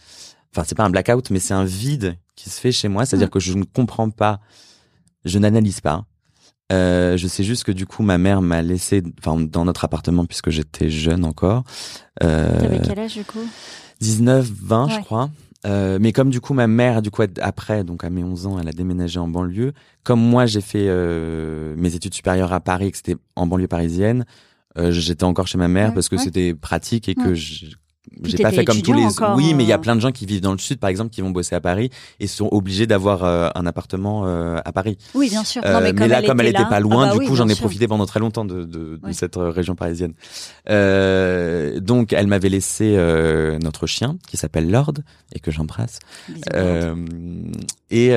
[0.55, 3.07] Enfin, c'est pas un blackout, mais c'est un vide qui se fait chez moi.
[3.07, 4.41] C'est-à-dire que je ne comprends pas,
[5.25, 6.05] je n'analyse pas.
[6.73, 10.51] Euh, je sais juste que du coup, ma mère m'a laissé, dans notre appartement puisque
[10.51, 11.65] j'étais jeune encore.
[12.23, 13.47] Euh, T'avais quel âge du coup?
[14.01, 15.31] 19, 20, je crois.
[15.65, 18.59] Euh, mais comme du coup ma mère, du coup après, donc à mes 11 ans,
[18.59, 19.73] elle a déménagé en banlieue.
[20.03, 24.25] Comme moi, j'ai fait euh, mes études supérieures à Paris, que c'était en banlieue parisienne.
[24.79, 28.65] Euh, j'étais encore chez ma mère parce que c'était pratique et que j'ai pas fait
[28.65, 29.07] comme tous les
[29.37, 29.79] oui mais il y a euh.
[29.79, 31.91] plein de gens qui vivent dans le sud par exemple qui vont bosser à Paris
[32.21, 34.97] et sont obligés d'avoir euh, un appartement à Paris.
[35.15, 35.63] Oui bien sûr.
[35.63, 37.87] Non, mais, là comme elle était pas loin ah bah du coup j'en ai profité
[37.87, 40.15] pendant très longtemps de, de, de cette région parisienne.
[40.67, 42.97] Donc elle m'avait laissé
[43.63, 44.95] notre chien qui s'appelle Lord
[45.35, 45.99] et que j'embrasse.
[47.91, 48.13] Et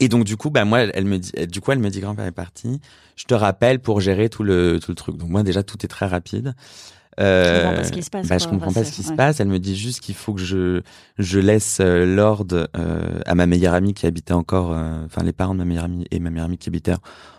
[0.00, 2.24] et donc du coup, bah moi, elle me dit, du coup, elle me dit grand-père
[2.24, 2.80] est parti.
[3.20, 5.18] Je te rappelle pour gérer tout le tout le truc.
[5.18, 6.54] Donc moi déjà, tout est très rapide.
[7.18, 8.28] Euh, je comprends pas ce qui se passe.
[8.28, 9.40] Bah, je comprends pas ce qui se passe.
[9.40, 10.80] Elle me dit juste qu'il faut que je
[11.18, 15.34] je laisse euh, Lord euh, à ma meilleure amie qui habitait encore, euh, enfin les
[15.34, 16.94] parents de ma meilleure amie et ma meilleure amie qui habitaient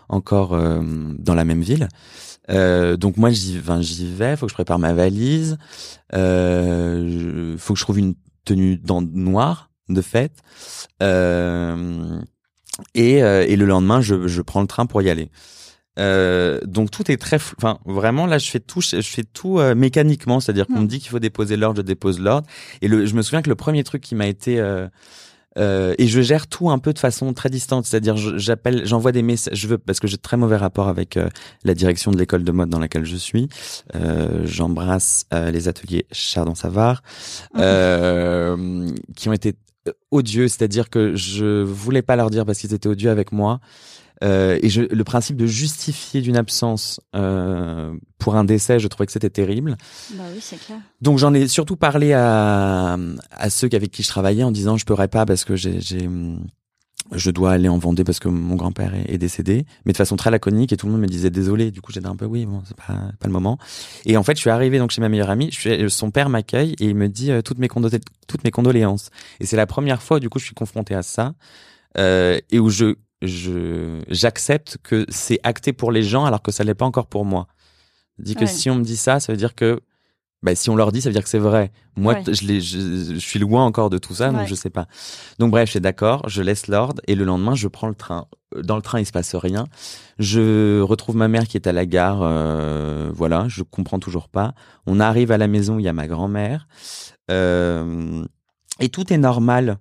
[0.08, 0.80] encore euh,
[1.18, 1.88] dans la même ville.
[2.48, 5.58] donc moi j'y j'y vais, faut que je prépare ma valise,
[6.14, 8.14] euh, faut que je trouve une
[8.44, 10.38] tenue dans noire de fête.
[11.02, 12.20] Euh,
[12.94, 15.30] et, euh, et le lendemain, je, je prends le train pour y aller.
[15.98, 19.74] Euh, donc tout est très, enfin vraiment là je fais tout, je fais tout euh,
[19.74, 22.48] mécaniquement, c'est-à-dire qu'on me dit qu'il faut déposer l'ordre, je dépose l'ordre.
[22.80, 24.88] Et le, je me souviens que le premier truc qui m'a été euh,
[25.58, 29.20] euh, et je gère tout un peu de façon très distante, c'est-à-dire j'appelle, j'envoie des
[29.20, 31.18] messages, je veux parce que j'ai très mauvais rapport avec
[31.62, 33.50] la direction de l'école de mode dans laquelle je suis.
[34.44, 37.02] J'embrasse les ateliers Chardon Savard,
[37.54, 39.56] qui ont été
[40.10, 43.60] odieux, c'est-à-dire que je voulais pas leur dire parce qu'ils étaient odieux avec moi.
[44.22, 49.06] Euh, et je, le principe de justifier d'une absence euh, pour un décès, je trouvais
[49.06, 49.76] que c'était terrible.
[50.14, 50.78] Bah oui, c'est clair.
[51.00, 52.96] Donc j'en ai surtout parlé à,
[53.32, 55.78] à ceux avec qui je travaillais en disant je pourrais pas parce que j'ai
[57.10, 60.30] je dois aller en Vendée parce que mon grand-père est, décédé, mais de façon très
[60.30, 61.70] laconique et tout le monde me disait désolé.
[61.70, 63.58] Du coup, j'étais un peu oui, bon, c'est pas, pas le moment.
[64.06, 65.50] Et en fait, je suis arrivé donc chez ma meilleure amie.
[65.52, 69.10] Je son père m'accueille et il me dit euh, toutes mes toutes mes condoléances.
[69.40, 71.34] Et c'est la première fois du coup je suis confronté à ça
[71.98, 76.64] euh, et où je je j'accepte que c'est acté pour les gens alors que ça
[76.64, 77.46] l'est pas encore pour moi.
[78.18, 79.80] Dit que si on me dit ça, ça veut dire que
[80.42, 81.70] bah, si on leur dit, ça veut dire que c'est vrai.
[81.96, 84.86] Moi, je, je, suis loin encore de tout ça, donc je sais pas.
[85.38, 88.26] Donc bref, je suis d'accord, je laisse l'ordre et le lendemain, je prends le train.
[88.56, 89.66] Dans le train, il se passe rien.
[90.18, 92.20] Je retrouve ma mère qui est à la gare.
[92.22, 94.54] Euh, voilà, je comprends toujours pas.
[94.86, 96.66] On arrive à la maison, il y a ma grand-mère
[97.30, 98.24] euh,
[98.80, 99.78] et tout est normal.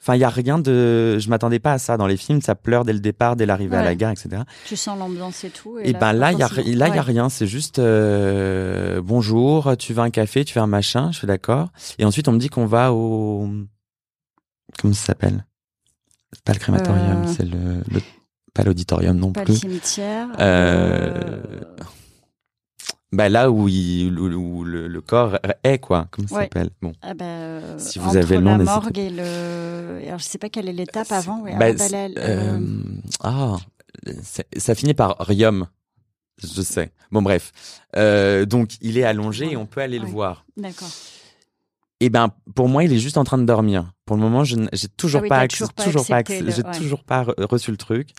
[0.00, 1.18] Enfin, il y a rien de.
[1.18, 2.40] Je m'attendais pas à ça dans les films.
[2.40, 4.42] Ça pleure dès le départ, dès l'arrivée à la gare, etc.
[4.64, 5.78] Tu sens l'ambiance et tout.
[5.82, 7.28] Et, ben là, il y a là, il y a rien.
[7.28, 9.76] C'est juste euh, bonjour.
[9.76, 11.70] Tu veux un café Tu veux un machin Je suis d'accord.
[11.98, 13.48] Et ensuite, on me dit qu'on va au.
[14.78, 15.44] Comment ça s'appelle?
[16.32, 17.32] C'est pas le crématorium, euh.
[17.34, 18.00] c'est le, le...
[18.52, 19.54] pas l'auditorium non pas plus.
[19.54, 20.28] Le cimetière.
[20.38, 21.40] Euh...
[23.10, 26.70] Bah là où, il, où, le, corps est quoi, comment ça s'appelle?
[26.82, 26.92] Bon.
[27.00, 30.36] Ah bah, euh, si vous avez le nom, la morgue et le, alors je sais
[30.36, 31.40] pas quelle est l'étape avant.
[31.40, 31.84] Ouais, bah,
[32.18, 32.60] euh...
[33.22, 33.56] Ah,
[34.56, 35.68] ça finit par Rium,
[36.36, 36.92] je sais.
[37.10, 37.52] Bon bref,
[37.96, 40.44] euh, donc il est allongé et on peut aller le voir.
[40.58, 40.90] D'accord.
[42.00, 43.92] Et ben pour moi il est juste en train de dormir.
[44.06, 47.70] Pour le moment, je j'ai toujours, ah pas, toujours, toujours pas, j'ai toujours pas reçu
[47.70, 48.10] le truc.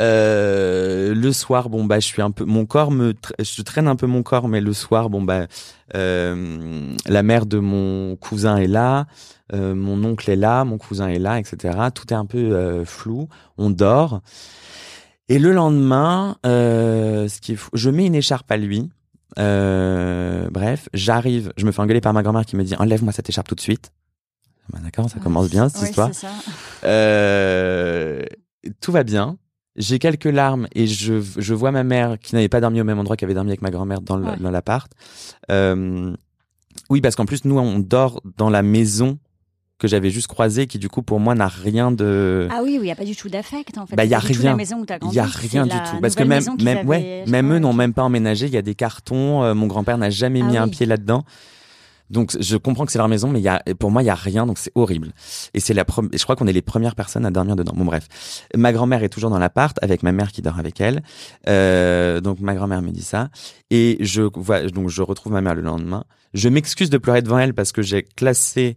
[0.00, 3.96] Euh, le soir, bon bah je suis un peu, mon corps me, je traîne un
[3.96, 5.46] peu mon corps, mais le soir, bon bah
[5.94, 9.06] euh, la mère de mon cousin est là,
[9.54, 11.78] euh, mon oncle est là, mon cousin est là, etc.
[11.94, 13.28] Tout est un peu euh, flou.
[13.58, 14.20] On dort.
[15.28, 18.90] Et le lendemain, euh, ce qui est fou, je mets une écharpe à lui.
[19.38, 23.28] Euh, bref, j'arrive, je me fais engueuler par ma grand-mère qui me dit enlève-moi cette
[23.28, 23.92] écharpe tout de suite.
[24.72, 26.10] Bah, d'accord, ça commence bien cette histoire.
[26.84, 28.22] Euh,
[28.80, 29.38] tout va bien.
[29.76, 32.98] J'ai quelques larmes et je, je vois ma mère qui n'avait pas dormi au même
[32.98, 34.92] endroit qu'avait dormi avec ma grand-mère dans l'appart.
[35.50, 36.14] Euh,
[36.90, 39.18] oui, parce qu'en plus nous on dort dans la maison
[39.82, 42.82] que j'avais juste croisé qui du coup pour moi n'a rien de ah oui il
[42.82, 43.96] n'y a pas du tout d'affect en fait.
[43.96, 44.56] Bah il y a rien.
[44.56, 46.00] il y a rien du tout.
[46.00, 48.46] Parce que même même ouais même eux n'ont même pas emménagé.
[48.46, 51.24] Il y a des cartons euh, mon grand-père n'a jamais ah mis un pied là-dedans.
[52.10, 54.10] Donc je comprends que c'est leur maison, mais il y a, pour moi il y
[54.10, 55.12] a rien, donc c'est horrible.
[55.52, 57.72] Et c'est la je crois qu'on est les premières personnes à dormir dedans.
[57.74, 58.06] Bon bref,
[58.54, 61.02] ma grand-mère est toujours dans l'appart avec ma mère qui dort avec elle.
[61.48, 63.30] Euh, donc ma grand-mère me dit ça,
[63.70, 66.04] et je vois donc je retrouve ma mère le lendemain.
[66.34, 68.76] Je m'excuse de pleurer devant elle parce que j'ai classé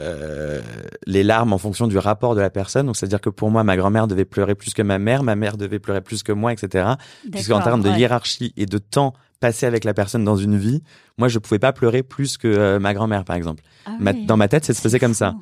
[0.00, 0.60] euh,
[1.06, 2.86] les larmes en fonction du rapport de la personne.
[2.86, 5.56] Donc, c'est-à-dire que pour moi, ma grand-mère devait pleurer plus que ma mère, ma mère
[5.56, 6.90] devait pleurer plus que moi, etc.
[7.32, 10.82] Puisqu'en termes de hiérarchie et de temps passé avec la personne dans une vie,
[11.16, 13.62] moi, je pouvais pas pleurer plus que euh, ma grand-mère, par exemple.
[13.86, 13.92] Ah
[14.26, 15.34] dans ma tête, ça se faisait comme ça.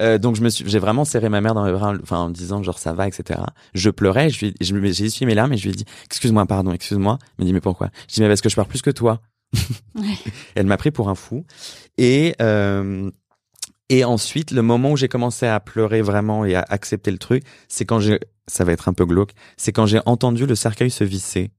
[0.00, 2.30] Euh, donc je me suis, j'ai vraiment serré ma mère dans les bras, enfin en
[2.30, 3.40] disant genre ça va, etc.
[3.74, 6.72] Je pleurais, je lui, j'ai essuyé mes larmes et je lui ai dit excuse-moi, pardon,
[6.72, 7.18] excuse-moi.
[7.38, 7.90] Elle me dit mais pourquoi?
[8.08, 9.20] Je dis mais parce que je pleure plus que toi.
[10.54, 11.44] Elle m'a pris pour un fou
[11.98, 13.10] et euh,
[13.88, 17.44] et ensuite, le moment où j'ai commencé à pleurer vraiment et à accepter le truc,
[17.68, 20.90] c'est quand j'ai, ça va être un peu glauque, c'est quand j'ai entendu le cercueil
[20.90, 21.50] se visser.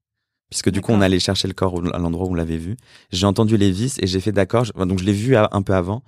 [0.49, 2.77] Puisque du coup, on allait chercher le corps à l'endroit où on l'avait vu.
[3.11, 4.65] J'ai entendu les vis et j'ai fait d'accord.
[4.75, 6.03] Donc, je l'ai vu un peu avant.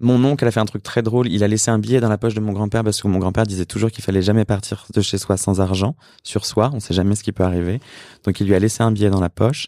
[0.00, 1.28] Mon oncle a fait un truc très drôle.
[1.28, 3.44] Il a laissé un billet dans la poche de mon grand-père parce que mon grand-père
[3.44, 6.70] disait toujours qu'il fallait jamais partir de chez soi sans argent sur soi.
[6.72, 7.80] On sait jamais ce qui peut arriver.
[8.24, 9.66] Donc, il lui a laissé un billet dans la poche.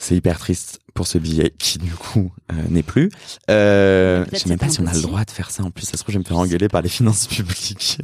[0.00, 3.10] C'est hyper triste pour ce billet qui du coup euh, n'est plus.
[3.50, 5.62] Euh, je sais même pas si on a le droit de faire ça.
[5.62, 7.98] En plus, ça se trouve, je vais me faire engueuler par les finances publiques.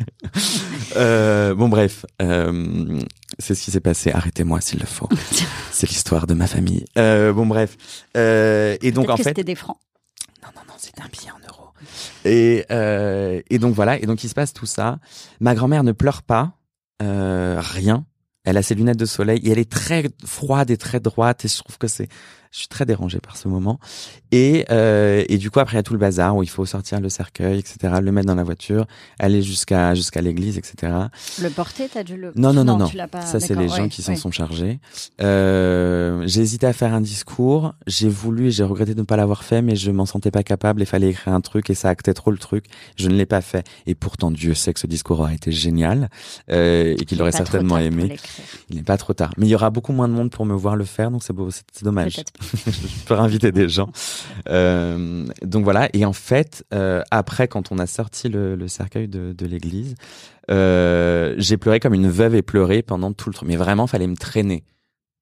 [0.96, 3.00] euh, bon, bref, euh,
[3.38, 4.12] c'est ce qui s'est passé.
[4.12, 5.08] Arrêtez-moi s'il le faut.
[5.72, 6.84] c'est l'histoire de ma famille.
[6.94, 7.78] Bon, bref.
[8.14, 9.78] Et donc en fait, c'était des francs.
[10.42, 11.70] Non, non, non, c'était un billet en euros.
[12.26, 12.66] Et
[13.50, 13.98] et donc voilà.
[13.98, 14.98] Et donc il se passe tout ça.
[15.40, 16.52] Ma grand-mère ne pleure pas.
[17.00, 18.04] rien.
[18.46, 21.48] Elle a ses lunettes de soleil et elle est très froide et très droite et
[21.48, 22.08] je trouve que c'est
[22.56, 23.78] je suis très dérangé par ce moment.
[24.32, 26.64] Et, euh, et du coup, après, il y a tout le bazar où il faut
[26.64, 28.86] sortir le cercueil, etc., le mettre dans la voiture,
[29.18, 30.90] aller jusqu'à jusqu'à l'église, etc.
[31.42, 32.32] Le porter, t'as dû le...
[32.34, 32.88] Non, non, non, non.
[33.26, 34.80] Ça, c'est les gens qui s'en sont chargés.
[35.20, 37.74] Euh, j'ai hésité à faire un discours.
[37.86, 40.42] J'ai voulu et j'ai regretté de ne pas l'avoir fait, mais je m'en sentais pas
[40.42, 40.80] capable.
[40.80, 42.64] Il fallait écrire un truc et ça actait trop le truc.
[42.96, 43.66] Je ne l'ai pas fait.
[43.84, 46.08] Et pourtant, Dieu sait que ce discours aurait été génial
[46.50, 48.16] euh, et qu'il aurait certainement aimé.
[48.70, 49.34] Il n'est pas trop tard.
[49.36, 51.34] Mais il y aura beaucoup moins de monde pour me voir le faire, donc c'est
[51.72, 52.16] c'est dommage.
[52.66, 53.90] je peux inviter des gens.
[54.48, 55.88] Euh, donc voilà.
[55.92, 59.94] Et en fait, euh, après, quand on a sorti le, cercueil de, l'église,
[60.50, 63.48] euh, j'ai pleuré comme une veuve et pleuré pendant tout le truc.
[63.48, 64.64] Mais vraiment, fallait me traîner.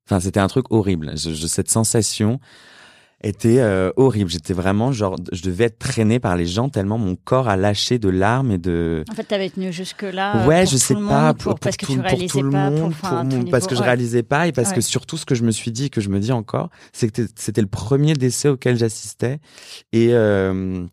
[0.07, 1.17] Enfin, c'était un truc horrible.
[1.17, 2.41] Cette sensation.
[3.25, 4.31] Était euh, horrible.
[4.31, 7.99] J'étais vraiment genre, je devais être traîné par les gens tellement mon corps a lâché
[7.99, 9.05] de larmes et de.
[9.11, 10.47] En fait, t'avais tenu jusque là.
[10.47, 12.07] Ouais, pour je tout sais le pas, monde, pour, pour, parce que tout, tu pour
[12.07, 13.87] réalisais tout le pas, monde, pour, enfin, mon- parce que je ouais.
[13.87, 14.75] réalisais pas et parce Ouais.
[14.77, 17.11] que surtout ce que je me suis dit et que je me dis encore, c'est
[17.11, 19.39] que c'était le premier décès auquel j'assistais
[19.93, 20.85] et euh,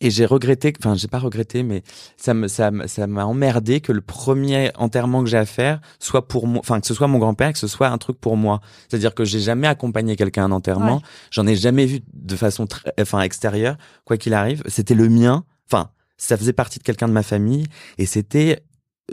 [0.00, 1.82] et j'ai regretté, enfin j'ai pas regretté, mais
[2.16, 6.28] ça me ça ça m'a emmerdé que le premier enterrement que j'ai à faire soit
[6.28, 8.60] pour moi, enfin que ce soit mon grand-père, que ce soit un truc pour moi.
[8.88, 11.02] C'est-à-dire que j'ai jamais accompagné quelqu'un à un enterrement, Ouais.
[11.30, 14.62] j'en ai jamais vu de façon très, enfin extérieure, quoi qu'il arrive.
[14.66, 17.66] C'était le mien, enfin ça faisait partie de quelqu'un de ma famille
[17.98, 18.62] et c'était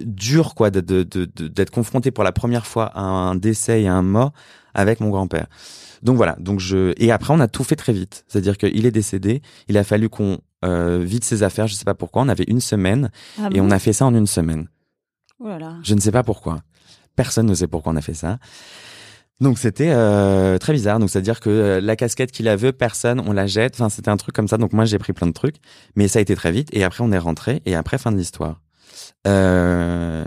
[0.02, 3.84] dur quoi de de- de- de- d'être confronté pour la première fois à un décès
[3.84, 4.34] et à un mort
[4.74, 5.48] avec mon grand-père.
[6.02, 8.26] Donc voilà, donc je et après on a tout fait très vite.
[8.28, 11.94] C'est-à-dire qu'il est décédé, il a fallu qu'on euh, vide ses affaires, je sais pas
[11.94, 14.70] pourquoi, on avait une semaine Ah et bon on a fait ça en une semaine.
[15.40, 15.76] Oh là là.
[15.84, 16.64] Je ne sais pas pourquoi.
[17.16, 18.40] Personne ne sait pourquoi on a fait ça.
[19.42, 21.00] Donc c'était euh, très bizarre.
[21.00, 23.76] Donc c'est-à-dire que euh, la casquette qu'il avait, personne, on la jette.
[23.76, 24.58] Enfin c'était un truc comme ça.
[24.58, 25.58] Donc moi j'ai pris plein de trucs,
[25.96, 26.70] mais ça a été très vite.
[26.72, 28.62] Et après on est rentré et après fin de l'histoire.
[29.28, 30.24] Euh,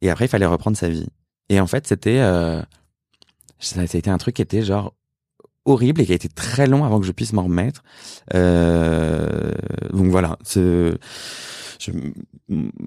[0.00, 1.08] et après il fallait reprendre sa vie.
[1.50, 2.66] Et en fait c'était ça,
[3.58, 4.94] ça a été un truc qui était genre
[5.64, 7.82] horrible et qui a été très long avant que je puisse m'en remettre.
[8.34, 9.52] Euh,
[9.92, 10.94] donc voilà, je,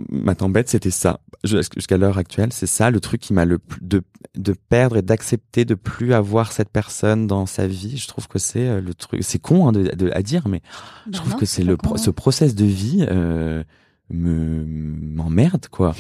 [0.10, 1.20] ma tempête, c'était ça.
[1.44, 4.02] Je- Jusqu'à l'heure actuelle, c'est ça le truc qui m'a le plus de,
[4.36, 7.98] de perdre et d'accepter de plus avoir cette personne dans sa vie.
[7.98, 9.22] Je trouve que c'est euh, le truc.
[9.24, 10.62] C'est con hein, de, de- à dire, mais
[11.08, 11.98] je Bah trouve non, que c'est le pro- con.
[11.98, 13.64] ce process de vie euh,
[14.10, 15.96] me m'emmerde quoi.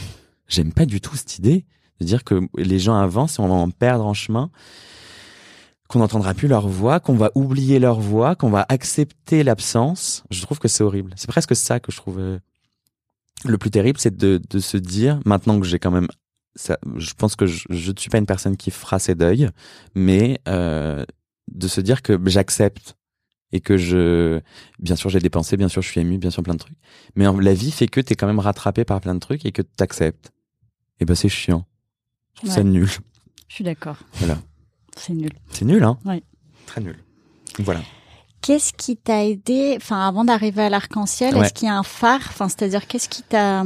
[0.48, 1.66] J'aime pas du tout cette idée
[2.00, 4.50] de dire que les gens avancent et on va en perdre en chemin
[5.88, 10.24] qu'on n'entendra plus leur voix, qu'on va oublier leur voix, qu'on va accepter l'absence.
[10.30, 11.14] Je trouve que c'est horrible.
[11.16, 12.40] C'est presque ça que je trouve euh,
[13.46, 16.08] le plus terrible, c'est de, de se dire, maintenant que j'ai quand même...
[16.56, 19.50] Ça, je pense que je ne suis pas une personne qui fera ses deuils,
[19.94, 21.06] mais euh,
[21.52, 22.96] de se dire que j'accepte
[23.52, 24.42] et que je...
[24.80, 26.78] Bien sûr, j'ai des pensées, bien sûr, je suis ému, bien sûr, plein de trucs.
[27.16, 29.52] Mais la vie fait que tu es quand même rattrapé par plein de trucs et
[29.52, 30.32] que tu acceptes.
[31.00, 31.66] Et ben c'est chiant.
[32.34, 32.90] Je trouve ça nul.
[33.48, 33.98] Je suis d'accord.
[34.14, 34.40] Voilà.
[34.98, 35.32] C'est nul.
[35.52, 36.24] C'est nul, hein Ouais.
[36.66, 36.98] Très nul.
[37.60, 37.82] Voilà.
[38.42, 41.46] Qu'est-ce qui t'a aidé, enfin, avant d'arriver à l'arc-en-ciel, Ouais.
[41.46, 42.20] est-ce qu'il y a un phare?
[42.30, 43.64] Enfin, c'est-à-dire, qu'est-ce qui t'a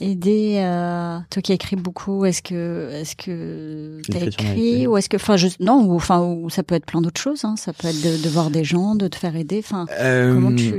[0.00, 5.08] hum, aidé euh, Toi qui écris beaucoup, est-ce que, est-ce que t'as écrit ou est-ce
[5.08, 7.44] que, enfin, je, non, ou enfin, ou ça peut être plein d'autres choses.
[7.44, 9.58] Hein, ça peut être de, de voir des gens, de te faire aider.
[9.64, 10.74] Enfin, comment Euh, tu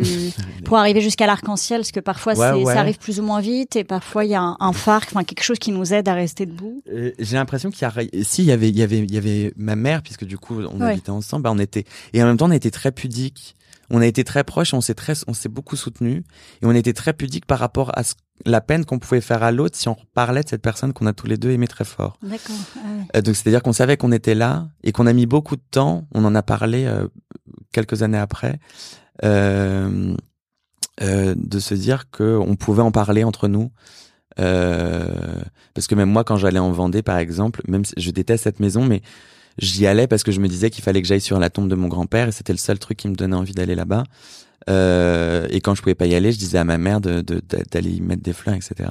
[0.66, 3.84] pour arriver jusqu'à l'arc-en-ciel, parce que parfois Ouais, ça arrive plus ou moins vite, et
[3.84, 6.46] parfois il y a un, un phare, enfin quelque chose qui nous aide à rester
[6.46, 6.82] debout.
[6.92, 9.18] Euh, j'ai l'impression qu'il y a si il y avait il y avait il y
[9.18, 10.92] avait ma mère puisque du coup on Ouais.
[10.92, 13.56] habitait ensemble bah on était et en même temps on a été très pudiques
[13.90, 16.24] on a été très proches on s'est très on s'est beaucoup soutenus
[16.62, 19.52] et on était très pudiques par rapport à ce- la peine qu'on pouvait faire à
[19.52, 22.18] l'autre si on parlait de cette personne qu'on a tous les deux aimé très fort
[22.22, 22.56] D'accord.
[23.16, 25.56] Euh, donc c'est à dire qu'on savait qu'on était là et qu'on a mis beaucoup
[25.56, 27.08] de temps on en a parlé euh,
[27.72, 28.60] quelques années après
[29.24, 30.16] euh,
[31.02, 33.72] euh, de se dire que on pouvait en parler entre nous
[34.40, 35.06] euh,
[35.74, 38.60] parce que même moi, quand j'allais en Vendée, par exemple, même si je déteste cette
[38.60, 39.02] maison, mais
[39.58, 41.76] j'y allais parce que je me disais qu'il fallait que j'aille sur la tombe de
[41.76, 44.04] mon grand-père et c'était le seul truc qui me donnait envie d'aller là-bas.
[44.70, 47.42] Euh, et quand je pouvais pas y aller, je disais à ma mère de, de-
[47.72, 48.90] d'aller y mettre des fleurs, etc.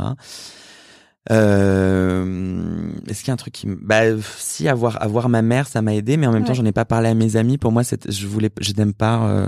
[1.30, 3.76] Euh, est-ce qu'il y a un truc qui me...
[3.76, 4.02] bah
[4.36, 6.54] si avoir avoir ma mère ça m'a aidé mais en même temps Ouais.
[6.54, 9.26] j'en ai pas parlé à mes amis pour moi c'est je voulais je n'aime pas
[9.26, 9.46] euh,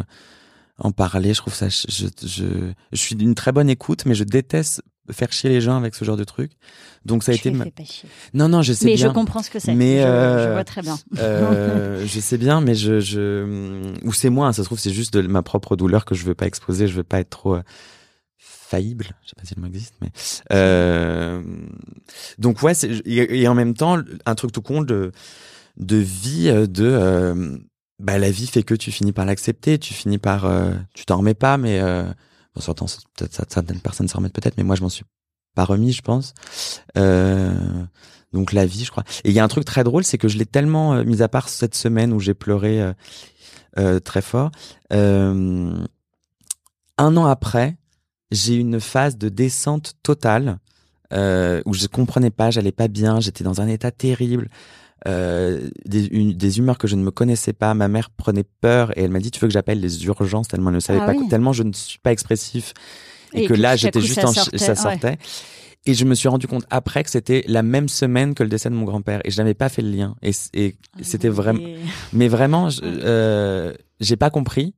[0.78, 2.44] en parler je trouve ça je, je je
[2.92, 6.04] je suis d'une très bonne écoute mais je déteste faire chier les gens avec ce
[6.04, 6.52] genre de truc
[7.04, 8.08] donc ça a Je été les ma- fais pas chier.
[8.34, 9.74] non non je sais Mais bien je comprends ce que c'est.
[9.74, 10.98] Mais, je, je euh, vois très bien.
[11.18, 14.90] euh, je sais bien, mais je, je, ou c'est moi, hein, ça se trouve, c'est
[14.90, 17.54] juste de ma propre douleur que je veux pas exposer, je veux pas être trop
[17.56, 17.62] euh,
[18.38, 20.10] faillible, je sais pas si le mot existe, mais
[20.52, 21.40] euh,
[22.38, 22.72] donc ouais,
[23.04, 25.12] et, et en même temps, un truc tout con de,
[25.76, 27.56] de vie, euh, de, euh,
[28.00, 31.18] bah la vie fait que tu finis par l'accepter, tu finis par, euh, tu t'en
[31.18, 31.80] remets pas, mais
[32.56, 35.04] bon, certains, peut-être certaines personnes s'en remettent peut-être, mais moi je m'en suis
[35.54, 36.34] pas remis, je pense.
[36.96, 37.54] Euh,
[38.32, 39.04] donc la vie, je crois.
[39.24, 41.22] Et il y a un truc très drôle, c'est que je l'ai tellement euh, mis
[41.22, 42.92] à part cette semaine où j'ai pleuré euh,
[43.78, 44.50] euh, très fort.
[44.92, 45.84] Euh,
[46.98, 47.76] un an après,
[48.30, 50.58] j'ai eu une phase de descente totale
[51.12, 54.50] où je comprenais pas, j'allais pas bien, j'étais dans un état terrible.
[55.06, 57.72] Euh, des, une- des humeurs que je ne me connaissais pas.
[57.74, 60.70] Ma mère prenait peur et elle m'a dit tu veux que j'appelle les urgences tellement
[60.70, 61.28] elle ne savait Ah pas oui.
[61.28, 62.72] tellement je ne suis pas expressif
[63.32, 64.76] et, Et que là j'étais juste ça en sortait, ça ouais.
[64.76, 65.18] sortait.
[65.88, 68.68] Et je me suis rendu compte après que c'était la même semaine que le décès
[68.68, 70.16] de mon grand-père et je n'avais pas fait le lien.
[70.22, 71.76] Et, et c'était vraiment Et-
[72.12, 74.74] mais vraiment je- euh, j'ai pas compris.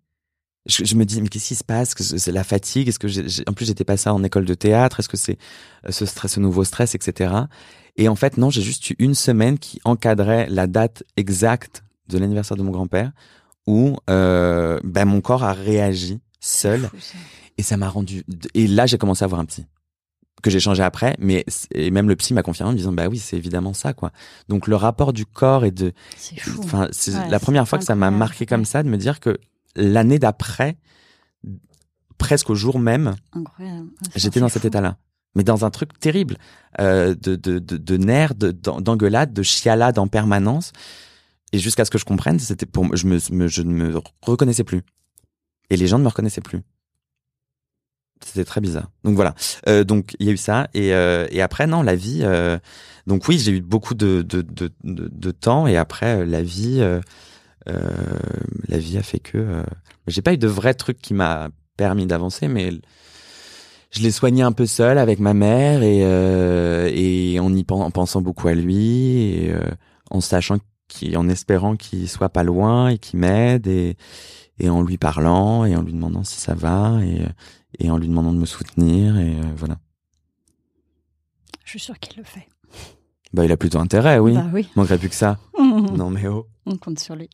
[0.66, 1.94] Je, je me dis mais qu'est-ce qui se passe?
[1.94, 2.88] Que c'est la fatigue?
[2.88, 5.00] Est-ce que j'ai- en plus j'étais pas ça en école de théâtre?
[5.00, 5.38] Est-ce que c'est
[5.86, 7.32] euh, ce stress ce nouveau stress etc
[7.98, 12.16] et en fait non j'ai juste eu une semaine qui encadrait la date exacte de
[12.16, 13.12] l'anniversaire de mon grand-père
[13.66, 16.90] où euh, ben mon corps a réagi seul.
[17.58, 18.24] Et ça m'a rendu
[18.54, 19.66] et là j'ai commencé à avoir un psy
[20.42, 21.44] que j'ai changé après mais
[21.74, 24.12] et même le psy m'a confirmé en me disant bah oui c'est évidemment ça quoi.
[24.48, 25.92] Donc le rapport du corps et de
[26.60, 29.36] enfin c'est la première fois que ça m'a marqué comme ça de me dire que
[29.74, 30.76] l'année d'après
[32.16, 33.16] presque au jour même
[34.14, 34.96] j'étais dans cet état là
[35.34, 36.36] mais dans un truc terrible
[36.80, 40.72] euh, de, de, de, de nerfs d'engueulade de chialade en permanence
[41.52, 44.82] et jusqu'à ce que je comprenne, c'était pour je me, ne me reconnaissais plus.
[45.70, 46.62] Et les gens ne me reconnaissaient plus.
[48.24, 48.90] C'était très bizarre.
[49.04, 49.34] Donc voilà.
[49.68, 52.20] Euh, donc il y a eu ça et, euh, et après non la vie.
[52.22, 52.58] Euh,
[53.06, 56.84] donc oui j'ai eu beaucoup de de, de, de, temps et après la vie
[57.66, 59.62] la vie a fait que
[60.06, 62.70] j'ai pas eu de vrai truc qui m'a permis d'avancer mais
[63.90, 68.20] je l'ai soigné un peu seul avec ma mère et et en y en pensant
[68.20, 69.54] beaucoup à lui et
[70.10, 70.58] en sachant
[70.88, 73.96] qui, en espérant qu'il soit pas loin et qu'il m'aide et,
[74.58, 77.26] et en lui parlant et en lui demandant si ça va et,
[77.78, 79.78] et en lui demandant de me soutenir et euh, voilà.
[81.64, 82.48] Je suis sûre qu'il le fait.
[83.34, 84.34] Bah, il a plutôt intérêt, oui.
[84.34, 84.68] Bah, oui.
[84.74, 85.38] Manquerait plus que ça.
[85.58, 86.46] non, mais oh.
[86.64, 87.28] On compte sur lui.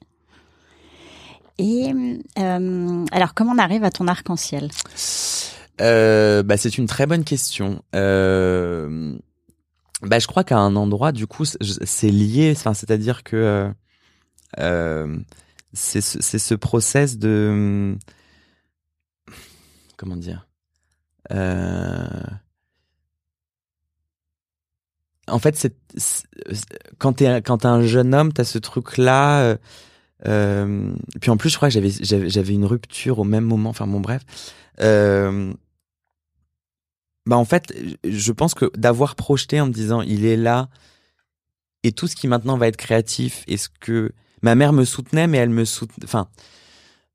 [1.58, 1.92] Et
[2.40, 4.70] euh, alors, comment on arrive à ton arc-en-ciel?
[5.80, 7.82] Euh, bah, C'est une très bonne question.
[7.94, 9.16] Euh,
[10.02, 12.52] bah, je crois qu'à un endroit, du coup, c'est lié.
[12.56, 13.70] Enfin, c'est-à-dire que euh,
[14.58, 15.18] euh
[15.76, 17.96] c'est ce, ce process de
[19.96, 20.46] comment dire.
[21.32, 22.06] Euh,
[25.28, 25.74] en fait, c'est
[26.98, 29.42] quand t'es quand t'es un jeune homme, t'as ce truc-là.
[29.42, 29.56] Euh,
[30.26, 33.70] euh, puis en plus, je crois que j'avais j'avais une rupture au même moment.
[33.70, 34.22] Enfin bon, bref.
[34.80, 35.52] Euh,
[37.26, 37.72] bah en fait,
[38.04, 40.68] je pense que d'avoir projeté en me disant il est là
[41.82, 44.12] et tout ce qui maintenant va être créatif est ce que
[44.42, 46.28] ma mère me soutenait, mais elle me soutenait, enfin,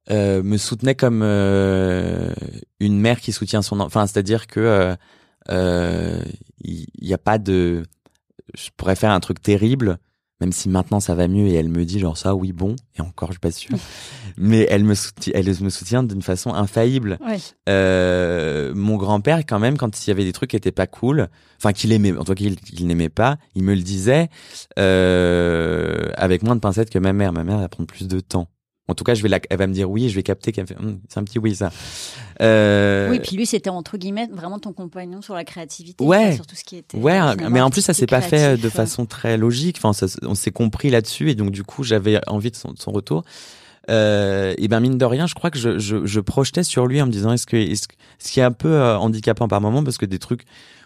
[0.10, 2.34] euh, me soutenait comme euh,
[2.80, 4.06] une mère qui soutient son enfant.
[4.08, 4.96] C'est-à-dire que
[5.50, 6.24] il euh,
[7.02, 7.84] n'y euh, a pas de,
[8.56, 9.98] je pourrais faire un truc terrible
[10.42, 13.02] même si maintenant ça va mieux et elle me dit genre ça oui bon et
[13.02, 13.78] encore je suis pas sûr
[14.38, 17.18] mais elle me soutient elle me soutient d'une façon infaillible.
[17.68, 21.30] Euh, mon grand-père quand même quand il y avait des trucs qui étaient pas cool
[21.58, 24.30] enfin qu'il aimait en tout cas qu'il n'aimait pas il me le disait
[24.78, 27.34] euh, avec moins de pincettes que ma mère.
[27.34, 28.48] Ma mère va prendre plus de temps
[28.90, 30.68] en tout cas, je vais la, elle va me dire oui, je vais capter qu'elle
[30.68, 31.72] fait, hum, c'est un petit oui ça.
[32.42, 33.10] Euh...
[33.12, 36.56] Oui, puis lui, c'était entre guillemets vraiment ton compagnon sur la créativité, ouais, sur tout
[36.56, 36.98] ce qui était.
[36.98, 37.20] Ouais,
[37.50, 39.78] mais en plus ça s'est pas fait de façon très logique.
[39.78, 42.80] Enfin, ça, on s'est compris là-dessus et donc du coup, j'avais envie de son, de
[42.80, 43.24] son retour.
[43.90, 47.02] Euh, et ben mine de rien, je crois que je, je, je projetais sur lui
[47.02, 47.88] en me disant est-ce que, est-ce,
[48.20, 49.84] ce qui est un peu euh, handicapant par moment?
[49.84, 50.44] Parce que des trucs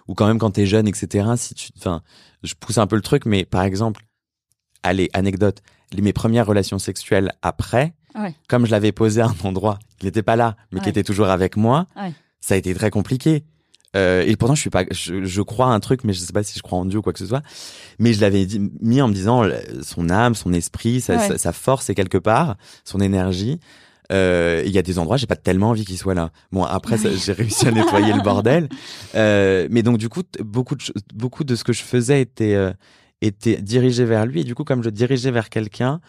[0.07, 1.27] où quand même quand t'es jeune, etc.
[1.35, 2.01] Si tu, enfin,
[2.43, 4.03] je pousse un peu le truc, mais par exemple,
[4.83, 5.61] allez, anecdote,
[5.97, 7.93] mes premières relations sexuelles après,
[8.47, 11.27] comme je l'avais posé à un endroit qui n'était pas là, mais qui était toujours
[11.27, 11.87] avec moi,
[12.39, 13.43] ça a été très compliqué.
[13.95, 16.57] Euh, et pourtant, je suis pas, je, crois un truc, mais je sais pas si
[16.57, 17.43] je crois en Dieu ou quoi que ce soit.
[17.99, 18.47] Mais je l'avais
[18.81, 19.43] mis en me disant
[19.83, 23.59] son âme, son esprit, sa, force est quelque part, son énergie.
[24.11, 26.31] Euh, il y a des endroits, j'ai pas tellement envie qu'il soit là.
[26.51, 28.69] Bon, après, j'ai réussi à nettoyer le bordel.
[29.15, 32.73] Euh, mais donc, du coup, beaucoup de beaucoup de ce que je faisais était euh,
[33.23, 34.41] était dirigé vers lui.
[34.41, 36.01] Et du coup, comme je dirigeais vers quelqu'un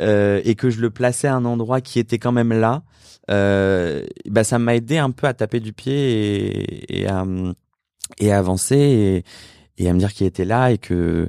[0.00, 2.82] euh, et que je le plaçais à un endroit qui était quand même là,
[3.30, 7.24] euh, bah ça m'a aidé un peu à taper du pied et, et à
[8.18, 9.24] et à avancer et,
[9.82, 11.28] et à me dire qu'il était là et que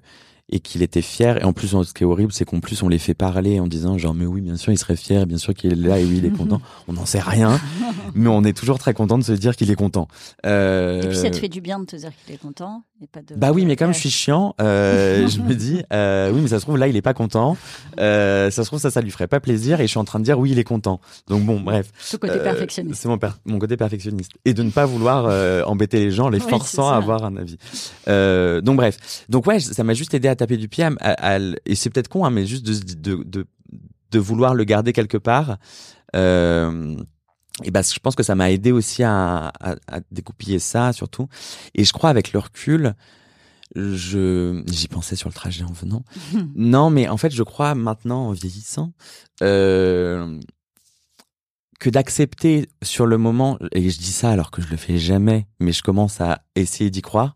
[0.50, 1.42] et qu'il était fier.
[1.42, 3.68] Et en plus, ce qui est horrible, c'est qu'en plus, on les fait parler en
[3.68, 6.06] disant genre, mais oui, bien sûr, il serait fier, bien sûr qu'il est là et
[6.06, 6.62] oui, il est content.
[6.88, 7.60] On n'en sait rien,
[8.16, 10.08] mais on est toujours très content de se dire qu'il est content.
[10.46, 11.02] Euh...
[11.02, 12.84] Et puis, ça te fait du bien de te dire qu'il est content.
[13.00, 13.36] Et pas de...
[13.36, 16.60] Bah oui, mais comme je suis chiant, euh, je me dis, euh, oui, mais ça
[16.60, 17.56] se trouve, là, il est pas content.
[18.00, 20.20] Euh, ça se trouve, ça, ça lui ferait pas plaisir et je suis en train
[20.20, 21.00] de dire, oui, il est content.
[21.28, 21.92] Donc bon, bref.
[22.00, 23.00] Ce côté perfectionniste.
[23.00, 24.32] C'est mon, mon côté perfectionniste.
[24.46, 25.26] Et de ne pas vouloir
[25.70, 27.58] embêter les gens, les forçant à avoir un avis.
[28.64, 29.26] donc bref.
[29.30, 30.88] Donc ouais, ça m'a juste aidé à taper du pied,
[31.66, 33.46] et c'est peut-être con, hein, mais juste de, de, de,
[34.12, 35.58] de, vouloir le garder quelque part.
[36.16, 36.96] Euh,
[37.64, 41.28] et ben, je pense que ça m'a aidé aussi à, à, à, découpiller ça, surtout.
[41.74, 42.94] Et je crois avec le recul,
[43.76, 46.04] je j'y pensais sur le trajet en venant.
[46.56, 48.94] non, mais en fait, je crois maintenant, en vieillissant,
[49.42, 50.40] euh,
[51.80, 55.48] que d'accepter sur le moment, et je dis ça alors que je le fais jamais,
[55.60, 57.36] mais je commence à essayer d'y croire,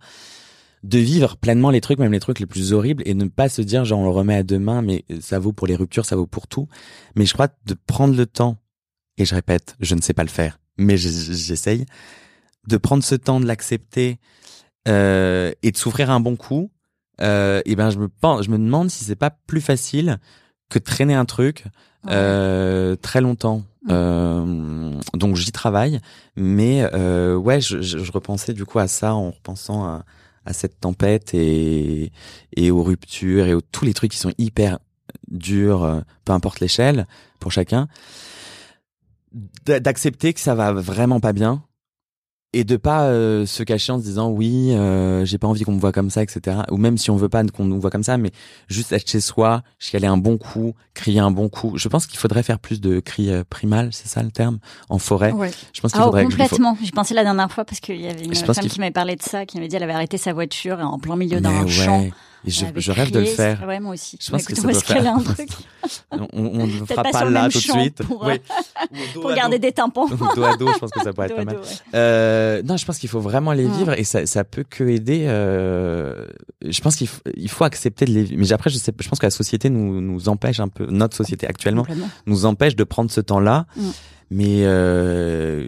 [0.83, 3.61] de vivre pleinement les trucs, même les trucs les plus horribles, et ne pas se
[3.61, 6.25] dire genre on le remet à demain, mais ça vaut pour les ruptures, ça vaut
[6.25, 6.67] pour tout.
[7.15, 8.57] Mais je crois de prendre le temps,
[9.21, 11.85] et je répète, je ne sais pas le faire, mais j'essaye,
[12.67, 14.17] de prendre ce temps de l'accepter
[14.87, 16.71] euh, et de souffrir un bon coup.
[17.21, 20.17] Euh, et ben je me pense, je me demande si c'est pas plus facile
[20.69, 21.65] que de traîner un truc
[22.09, 23.63] euh, très longtemps.
[23.89, 25.99] Euh, donc j'y travaille,
[26.35, 26.83] mais
[27.35, 30.03] ouais, je, je, je, repensais du coup à ça en repensant à,
[30.45, 32.11] à cette tempête et,
[32.55, 34.79] et aux ruptures et aux tous les trucs qui sont hyper
[35.29, 37.05] durs, peu importe l'échelle
[37.39, 37.87] pour chacun,
[39.65, 41.63] d'accepter que ça va vraiment pas bien
[42.53, 45.71] et de pas euh, se cacher en se disant oui euh, j'ai pas envie qu'on
[45.71, 48.03] me voit comme ça etc ou même si on veut pas qu'on nous voit comme
[48.03, 48.31] ça mais
[48.67, 51.77] juste être chez soi chialer un bon coup crier un bon coup.
[51.77, 54.59] Je pense qu'il faudrait faire plus de cris euh, primal c'est ça le terme
[54.89, 55.31] en forêt.
[55.31, 55.51] Ouais.
[55.71, 56.77] je pense qu'il ah, faudrait complètement.
[56.83, 59.23] j'ai pensé la dernière fois parce qu'il y avait une femme qui m'avait parlé de
[59.23, 62.05] ça qui m'avait dit elle avait arrêté sa voiture en plein milieu d'un champ
[62.45, 63.63] et je, je rêve de le faire.
[63.67, 64.17] Ouais, moi aussi.
[64.19, 65.15] Je pense que ça doit faire.
[65.15, 65.49] Un truc.
[66.33, 68.03] on ne le fera pas, là tout de suite.
[68.03, 68.39] Pour, oui.
[69.13, 70.07] pour garder des tympans.
[70.07, 71.59] dos à dos, je pense que ça pourrait être pas mal.
[71.93, 75.25] Euh, non, je pense qu'il faut vraiment les vivre et ça, ça peut que aider.
[75.27, 76.25] Euh,
[76.65, 78.39] je pense qu'il faut, il faut accepter de les vivre.
[78.39, 81.15] Mais après, je sais, je pense que la société nous, nous empêche un peu, notre
[81.15, 81.85] société actuellement,
[82.25, 83.65] nous empêche de prendre ce temps-là.
[83.75, 83.89] Mm
[84.31, 85.67] mais euh,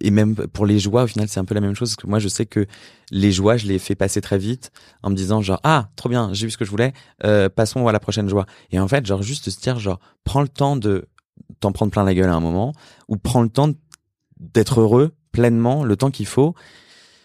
[0.00, 2.08] et même pour les joies au final c'est un peu la même chose parce que
[2.08, 2.66] moi je sais que
[3.12, 4.72] les joies je les fais passer très vite
[5.04, 6.92] en me disant genre ah trop bien j'ai vu ce que je voulais
[7.24, 8.46] euh, passons à la prochaine joie.
[8.72, 11.08] Et en fait genre juste se dire genre prends le temps de
[11.60, 12.72] t'en prendre plein la gueule à un moment
[13.06, 13.70] ou prends le temps
[14.40, 16.54] d'être heureux pleinement le temps qu'il faut.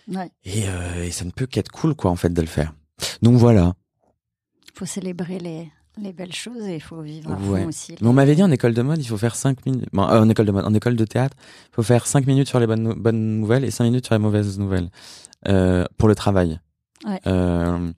[0.07, 0.29] Ouais.
[0.43, 2.73] et, euh, et ça ne peut qu'être cool quoi en fait de le faire.
[3.23, 3.73] Donc voilà.
[4.75, 5.67] Faut célébrer les
[5.97, 7.95] les belles choses et il faut vivre à fond aussi.
[8.01, 9.89] Mais on m'avait dit en école de mode, il faut faire 5 minutes.
[9.93, 11.35] Bon, euh, en école de mode, en école de théâtre,
[11.71, 14.19] il faut faire 5 minutes sur les bonnes, bonnes nouvelles et 5 minutes sur les
[14.19, 14.89] mauvaises nouvelles
[15.47, 16.59] euh, pour le travail.
[17.05, 17.19] Ouais.
[17.27, 17.91] Euh,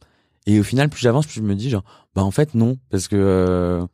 [0.45, 1.83] et au final, plus j'avance, plus je me dis genre,
[2.15, 3.85] bah en fait non, parce que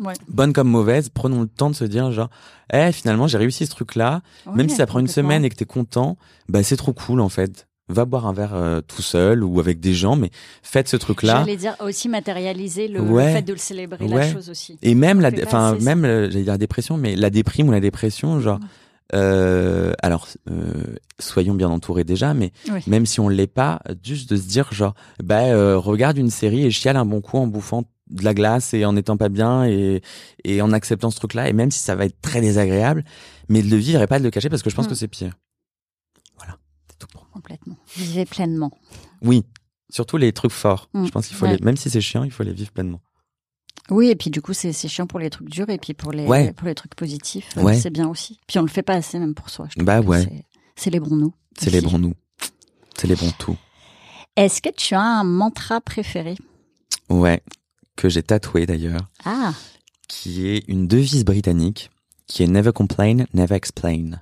[0.00, 0.14] ouais.
[0.28, 2.30] bonne comme mauvaise, prenons le temps de se dire genre,
[2.72, 4.22] eh finalement j'ai réussi ce truc-là,
[4.54, 6.16] même si ça prend une semaine et que t'es content,
[6.48, 9.80] bah c'est trop cool en fait va boire un verre euh, tout seul ou avec
[9.80, 10.30] des gens, mais
[10.62, 11.40] faites ce truc-là.
[11.40, 14.78] J'allais dire aussi matérialiser le, fait de le célébrer, la chose aussi.
[14.82, 17.80] Et même la, enfin même, euh, j'allais dire la dépression, mais la déprime ou la
[17.80, 18.58] dépression, genre.
[19.14, 22.52] Euh, alors, euh, soyons bien entourés déjà, mais
[22.86, 26.64] même si on l'est pas, juste de se dire genre, bah euh, regarde une série
[26.64, 29.64] et chiale un bon coup en bouffant de la glace et en étant pas bien
[29.64, 30.02] et,
[30.44, 33.04] et en acceptant ce truc-là, et même si ça va être très désagréable,
[33.48, 35.08] mais de le vivre et pas de le cacher parce que je pense que c'est
[35.08, 35.32] pire.
[37.32, 37.76] Complètement.
[37.96, 38.70] Vivez pleinement.
[39.22, 39.44] Oui,
[39.90, 40.88] surtout les trucs forts.
[40.94, 41.06] Mm.
[41.06, 43.00] Je pense qu'il faut les, même si c'est chiant, il faut les vivre pleinement.
[43.90, 46.24] Oui, et puis du coup, c'est chiant pour les trucs durs et puis pour les,
[46.52, 48.38] pour les trucs positifs, euh, c'est bien aussi.
[48.46, 49.66] Puis on le fait pas assez même pour soi.
[49.76, 50.44] Je bah ouais.
[50.76, 51.34] Célébrons-nous.
[51.58, 52.14] Célébrons-nous.
[52.96, 53.56] Célébrons tout.
[54.36, 56.36] Est-ce que tu as un mantra préféré?
[57.08, 57.42] Ouais,
[57.96, 59.10] que j'ai tatoué d'ailleurs.
[59.24, 59.52] Ah.
[60.08, 61.90] Qui est une devise britannique
[62.26, 64.12] qui est Never complain, never explain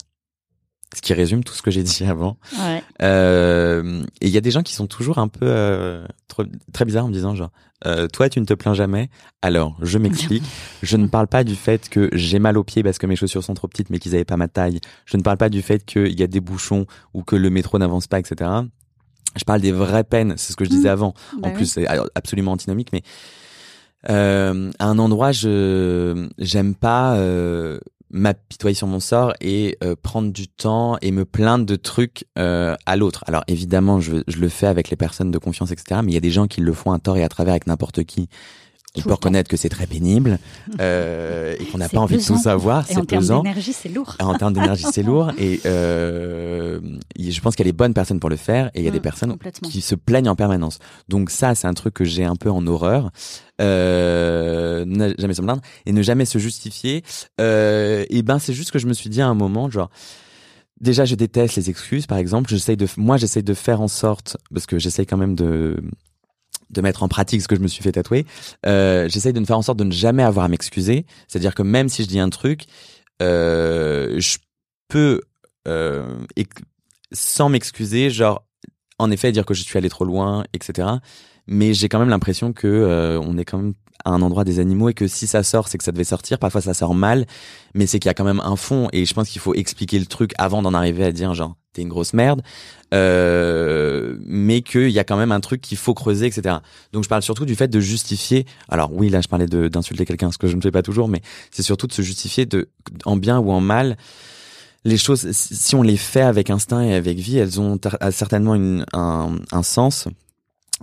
[0.94, 2.36] ce qui résume tout ce que j'ai dit avant.
[2.58, 2.82] Ouais.
[3.02, 6.84] Euh, et il y a des gens qui sont toujours un peu euh, trop, très
[6.84, 7.50] bizarres en me disant genre
[7.86, 9.10] euh, toi tu ne te plains jamais.
[9.42, 10.44] Alors je m'explique.
[10.82, 13.44] je ne parle pas du fait que j'ai mal aux pieds parce que mes chaussures
[13.44, 14.80] sont trop petites mais qu'ils avaient pas ma taille.
[15.04, 17.78] Je ne parle pas du fait qu'il y a des bouchons ou que le métro
[17.78, 18.50] n'avance pas, etc.
[19.36, 20.34] Je parle des vraies peines.
[20.36, 20.92] C'est ce que je disais mmh.
[20.92, 21.14] avant.
[21.40, 23.02] Bah en plus c'est absolument antinomique, mais
[24.08, 27.80] euh, à un endroit je j'aime pas euh,
[28.10, 32.74] m'apitoyer sur mon sort et euh, prendre du temps et me plaindre de trucs euh,
[32.86, 33.24] à l'autre.
[33.26, 36.00] Alors évidemment, je, je, le fais avec les personnes de confiance, etc.
[36.02, 37.66] Mais il y a des gens qui le font à tort et à travers avec
[37.66, 38.28] n'importe qui.
[38.96, 40.38] On peut reconnaître que c'est très pénible
[40.80, 42.86] euh, et qu'on n'a pas envie de tout savoir.
[42.86, 43.38] C'est pesant.
[43.38, 44.16] En termes d'énergie, c'est lourd.
[44.18, 45.30] En termes d'énergie, c'est lourd.
[45.38, 46.80] Et euh,
[47.18, 48.90] je pense qu'il y a les bonnes personnes pour le faire et il y a
[48.90, 50.78] des mmh, personnes qui se plaignent en permanence.
[51.08, 53.10] Donc ça, c'est un truc que j'ai un peu en horreur.
[53.60, 57.04] Euh, ne jamais se plaindre et ne jamais se justifier.
[57.38, 59.90] Et ben, c'est juste que je me suis dit à un moment, genre.
[60.80, 62.50] Déjà, je déteste les excuses, par exemple.
[62.50, 65.76] J'essaye de, moi, j'essaye de faire en sorte, parce que j'essaye quand même de,
[66.70, 68.26] de mettre en pratique ce que je me suis fait tatouer,
[68.66, 71.06] euh, j'essaye de ne faire en sorte de ne jamais avoir à m'excuser.
[71.26, 72.64] C'est-à-dire que même si je dis un truc,
[73.22, 74.38] euh, je
[74.88, 75.20] peux,
[75.66, 76.06] euh,
[77.12, 78.44] sans m'excuser, genre,
[78.98, 80.88] en effet, dire que je suis allé trop loin, etc.
[81.46, 83.74] Mais j'ai quand même l'impression que on est quand même
[84.04, 86.38] à un endroit des animaux et que si ça sort, c'est que ça devait sortir.
[86.38, 87.26] Parfois, ça sort mal,
[87.74, 88.88] mais c'est qu'il y a quand même un fond.
[88.92, 91.82] Et je pense qu'il faut expliquer le truc avant d'en arriver à dire genre t'es
[91.82, 92.42] une grosse merde,
[92.94, 96.56] euh, mais qu'il y a quand même un truc qu'il faut creuser, etc.
[96.92, 98.46] Donc je parle surtout du fait de justifier.
[98.68, 101.20] Alors oui, là je parlais d'insulter quelqu'un, ce que je ne fais pas toujours, mais
[101.50, 102.68] c'est surtout de se justifier de
[103.04, 103.96] en bien ou en mal.
[104.84, 107.78] Les choses, si on les fait avec instinct et avec vie, elles ont
[108.10, 110.08] certainement une, un, un sens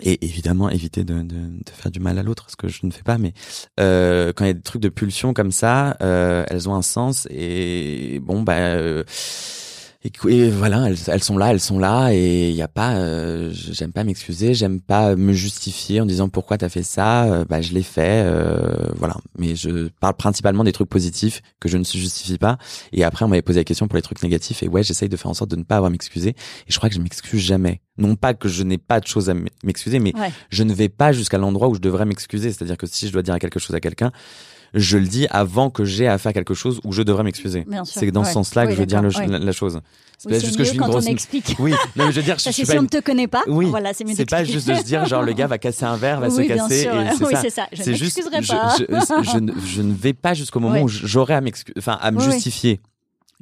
[0.02, 1.36] et évidemment éviter de, de,
[1.72, 3.18] faire du mal à l'autre, ce que je ne fais pas.
[3.18, 3.34] Mais
[3.80, 6.82] euh, quand il y a des trucs de pulsion comme ça, euh, elles ont un
[6.82, 7.28] sens.
[7.30, 9.04] Et bon, bah, euh,
[10.06, 13.92] et, voilà, elles, sont là, elles sont là, et il y a pas, euh, j'aime
[13.92, 17.74] pas m'excuser, j'aime pas me justifier en disant pourquoi t'as fait ça, euh, bah je
[17.74, 19.16] l'ai fait, euh, voilà.
[19.40, 22.60] Mais je parle principalement des trucs positifs que je ne se justifie pas.
[22.92, 25.18] Et après, on m'avait posé la question pour les trucs négatifs, et ouais, j'essaye de
[25.18, 26.30] faire en sorte de ne pas avoir à m'excuser.
[26.30, 26.36] Et
[26.68, 27.82] je crois que je m'excuse jamais.
[27.98, 29.34] Non pas que je n'ai pas de choses à
[29.64, 30.14] m'excuser, mais
[30.50, 32.52] je ne vais pas jusqu'à l'endroit où je devrais m'excuser.
[32.52, 34.12] C'est-à-dire que si je dois dire quelque chose à quelqu'un,
[34.76, 37.66] je le dis avant que j'ai à faire quelque chose où je devrais m'excuser.
[37.86, 39.80] C'est dans ce sens-là que je veux dire la, chose.
[40.18, 41.06] C'est oui, juste que je suis une grosse.
[41.60, 43.66] Oui, non, mais je veux dire, je suis si on ne te connaît pas, oui,
[43.66, 45.98] voilà, c'est mieux C'est pas juste de se dire genre le gars va casser un
[45.98, 46.90] verre, va se casser.
[47.22, 47.68] oui, c'est ça.
[47.72, 48.76] Je ne juste, pas.
[48.78, 52.80] Je, je, je, ne vais pas jusqu'au moment où j'aurai à me justifier.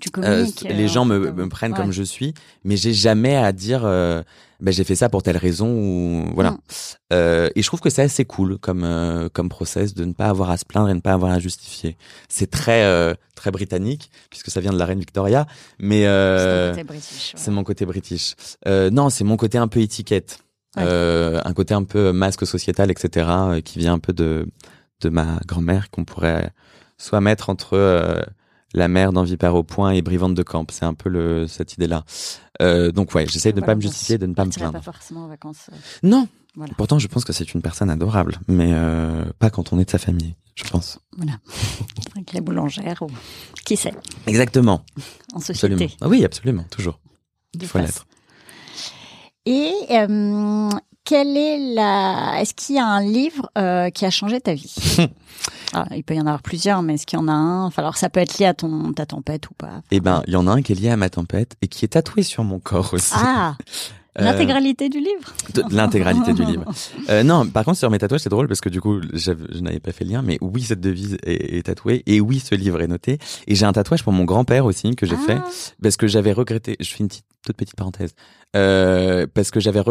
[0.01, 2.33] Tu euh, les gens me, me prennent comme je suis,
[2.63, 4.23] mais j'ai jamais à dire euh,
[4.63, 6.57] ben j'ai fait ça pour telle raison ou voilà.
[7.11, 10.27] Euh, et je trouve que c'est assez cool comme euh, comme process de ne pas
[10.27, 11.97] avoir à se plaindre et ne pas avoir à justifier.
[12.29, 15.47] C'est très euh, très britannique puisque ça vient de la reine Victoria,
[15.79, 18.35] mais c'est mon côté british.
[18.65, 20.39] non, c'est mon côté un peu étiquette,
[20.77, 23.27] un côté un peu masque sociétal, etc.
[23.65, 24.47] qui vient un peu de
[25.01, 26.51] de ma grand-mère qu'on pourrait
[26.97, 28.25] soit mettre entre
[28.73, 30.65] la mère dans Vipère au point et Brivante de Camp.
[30.71, 32.03] C'est un peu le, cette idée-là.
[32.61, 34.73] Euh, donc ouais, j'essaie de ne pas me justifier, de ne pas me plaindre.
[34.73, 35.69] pas forcément en vacances.
[35.71, 35.75] Euh.
[36.03, 36.27] Non.
[36.77, 39.89] Pourtant, je pense que c'est une personne adorable, mais euh, pas quand on est de
[39.89, 40.99] sa famille, je pense.
[41.17, 41.33] Voilà.
[42.15, 43.07] Avec les boulangères ou
[43.65, 43.93] qui sait.
[44.27, 44.85] Exactement.
[45.33, 45.89] En société.
[45.99, 46.99] Ah oui, absolument, toujours.
[47.55, 48.05] Il faut l'être.
[49.45, 50.69] Et euh,
[51.05, 54.97] quelle est la Est-ce qu'il y a un livre euh, qui a changé ta vie?
[55.75, 57.65] Ah, Il peut y en avoir plusieurs, mais est-ce qu'il y en a un?
[57.65, 59.81] Enfin, Alors ça peut être lié à ton ta tempête ou pas.
[59.89, 61.83] Eh ben, il y en a un qui est lié à ma tempête et qui
[61.83, 63.11] est tatoué sur mon corps aussi.
[63.15, 63.57] Ah
[64.15, 65.33] L'intégralité du livre
[65.71, 66.65] L'intégralité du livre.
[67.09, 69.79] Euh, non, par contre, sur mes tatouages, c'est drôle parce que du coup, je n'avais
[69.79, 72.87] pas fait le lien, mais oui, cette devise est, tatouée et oui, ce livre est
[72.87, 73.17] noté.
[73.47, 75.49] Et j'ai un tatouage pour mon grand-père aussi que j'ai fait ah.
[75.81, 76.77] parce que j'avais regretté.
[76.79, 78.13] Je fais une petite, toute petite parenthèse.
[78.55, 79.81] Euh, parce que j'avais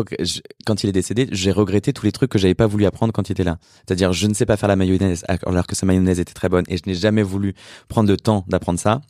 [0.64, 3.28] quand il est décédé, j'ai regretté tous les trucs que j'avais pas voulu apprendre quand
[3.28, 3.58] il était là.
[3.86, 6.64] C'est-à-dire, je ne sais pas faire la mayonnaise alors que sa mayonnaise était très bonne
[6.68, 7.54] et je n'ai jamais voulu
[7.88, 9.00] prendre le temps d'apprendre ça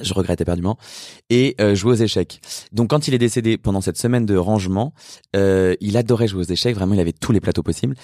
[0.00, 0.78] je regrette éperdument,
[1.30, 2.40] et euh, jouer aux échecs.
[2.72, 4.92] Donc quand il est décédé pendant cette semaine de rangement,
[5.36, 7.96] euh, il adorait jouer aux échecs, vraiment il avait tous les plateaux possibles.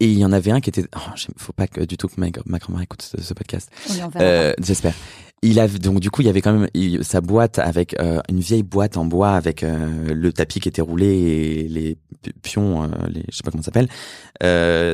[0.00, 2.20] Et il y en avait un qui était, oh, faut pas que du tout que
[2.20, 3.68] ma, ma grand-mère écoute ce, podcast.
[4.16, 4.94] Euh, J'espère.
[5.42, 6.68] Il avait donc du coup il y avait quand même
[7.02, 10.82] sa boîte avec euh, une vieille boîte en bois avec euh, le tapis qui était
[10.82, 11.96] roulé et les
[12.42, 13.88] pions, euh, les, je sais pas comment ça s'appelle,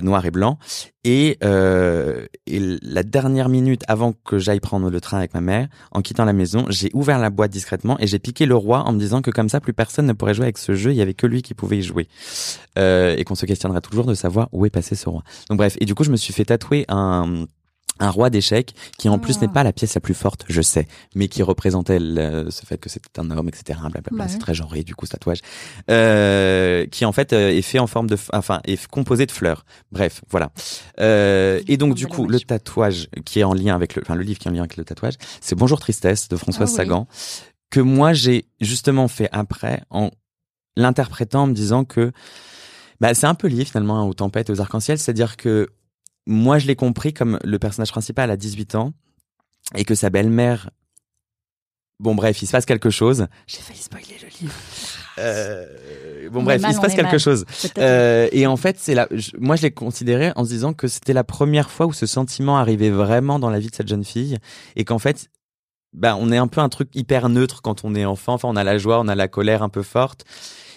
[0.04, 0.58] noir et blanc.
[1.04, 6.24] Et, la dernière minute avant que j'aille prendre le train avec ma mère, en quittant
[6.24, 9.22] la maison, j'ai ouvert la boîte discrètement et j'ai piqué le roi en me disant
[9.22, 11.26] que comme ça plus personne ne pourrait jouer avec ce jeu, il y avait que
[11.26, 12.08] lui qui pouvait y jouer
[12.76, 15.22] et qu'on se questionnera toujours de savoir où est passé ce roi.
[15.48, 17.46] Donc bref, et du coup je me suis fait tatouer un
[18.00, 19.54] un roi d'échecs qui en plus n'est ah.
[19.54, 23.20] pas la pièce la plus forte, je sais, mais qui représentait ce fait que c'était
[23.20, 23.78] un homme, etc.
[24.12, 25.40] Bah c'est très genré du coup ce tatouage,
[25.90, 29.64] euh, qui en fait euh, est fait en forme de, enfin est composé de fleurs.
[29.92, 30.50] Bref, voilà.
[31.00, 34.22] Euh, et donc du coup le tatouage qui est en lien avec le, enfin le
[34.22, 37.08] livre qui est en lien avec le tatouage, c'est Bonjour tristesse de Françoise ah Sagan
[37.70, 40.10] que moi j'ai justement fait après en
[40.76, 42.12] l'interprétant en me disant que
[43.00, 45.68] bah, c'est un peu lié finalement hein, aux tempêtes, aux arcs-en-ciel, c'est-à-dire que
[46.26, 48.92] moi, je l'ai compris comme le personnage principal a 18 ans
[49.74, 50.70] et que sa belle-mère.
[52.00, 53.26] Bon, bref, il se passe quelque chose.
[53.46, 54.54] J'ai failli spoiler le livre.
[55.18, 57.44] Euh, bon bref, il se passe quelque chose.
[57.78, 59.06] Euh, et en fait, c'est là.
[59.38, 62.58] Moi, je l'ai considéré en se disant que c'était la première fois où ce sentiment
[62.58, 64.38] arrivait vraiment dans la vie de cette jeune fille,
[64.74, 65.30] et qu'en fait,
[65.92, 68.34] bah, on est un peu un truc hyper neutre quand on est enfant.
[68.34, 70.24] Enfin, on a la joie, on a la colère un peu forte,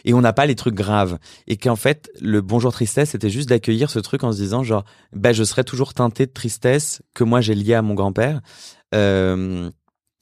[0.06, 1.18] et on n'a pas les trucs graves.
[1.48, 4.86] Et qu'en fait, le bonjour tristesse, c'était juste d'accueillir ce truc en se disant genre,
[5.14, 8.42] bah, je serais toujours teinté de tristesse que moi j'ai lié à mon grand-père.
[8.96, 9.70] Euh,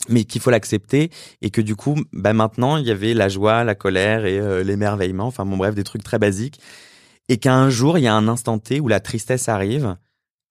[0.09, 1.09] mais qu'il faut l'accepter
[1.41, 4.63] et que du coup, bah maintenant, il y avait la joie, la colère et euh,
[4.63, 6.59] l'émerveillement, enfin bon bref, des trucs très basiques.
[7.28, 9.95] Et qu'un jour, il y a un instant T où la tristesse arrive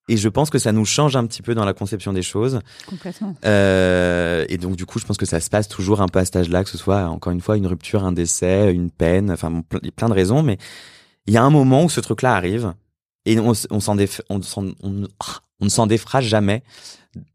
[0.08, 2.60] et je pense que ça nous change un petit peu dans la conception des choses.
[2.86, 3.34] Complètement.
[3.46, 6.24] Euh, et donc, du coup, je pense que ça se passe toujours un peu à
[6.24, 9.62] cet âge-là, que ce soit, encore une fois, une rupture, un décès, une peine, enfin,
[9.96, 10.42] plein de raisons.
[10.42, 10.58] Mais
[11.26, 12.74] il y a un moment où ce truc-là arrive
[13.24, 13.96] et on, on, s'en
[14.28, 16.62] on, on, on, ne s'en défra jamais,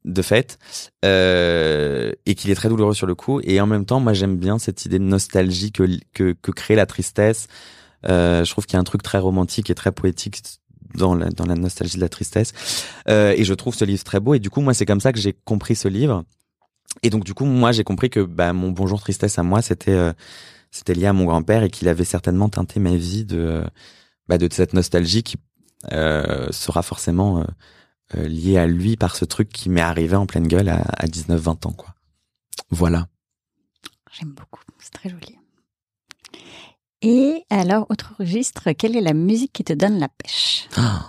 [0.06, 0.60] de fait,
[1.06, 3.40] euh, et qu'il est très douloureux sur le coup.
[3.44, 6.76] Et en même temps, moi, j'aime bien cette idée de nostalgie que, que, que crée
[6.76, 7.48] la tristesse.
[8.08, 10.42] Euh, je trouve qu'il y a un truc très romantique et très poétique
[10.96, 12.54] dans la, nostalgie de la tristesse.
[13.08, 14.34] Euh, et je trouve ce livre très beau.
[14.34, 16.24] Et du coup, moi, c'est comme ça que j'ai compris ce livre.
[17.04, 19.92] Et donc, du coup, moi, j'ai compris que bah, mon bonjour tristesse à moi, c'était
[19.92, 20.14] euh,
[20.72, 23.64] c'était lié à mon grand-père et qu'il avait certainement teinté ma vie de
[24.28, 25.38] bah, de cette nostalgie qui
[25.92, 27.46] euh, sera forcément
[28.16, 31.06] euh, liée à lui par ce truc qui m'est arrivé en pleine gueule à, à
[31.06, 31.96] 19-20 ans, quoi.
[32.70, 33.08] Voilà.
[34.12, 35.39] J'aime beaucoup, c'est très joli.
[37.02, 40.68] Et alors, autre registre, quelle est la musique qui te donne la pêche?
[40.76, 41.06] Ah,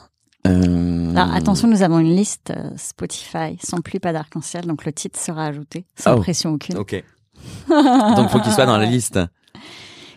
[0.47, 4.93] euh, Alors, attention, nous avons une liste euh, Spotify sans plus pas d'arc-en-ciel, donc le
[4.93, 6.77] titre sera ajouté sans Oh, pression aucune.
[6.79, 7.03] Ok.
[7.69, 9.19] Donc faut qu'il soit dans la liste.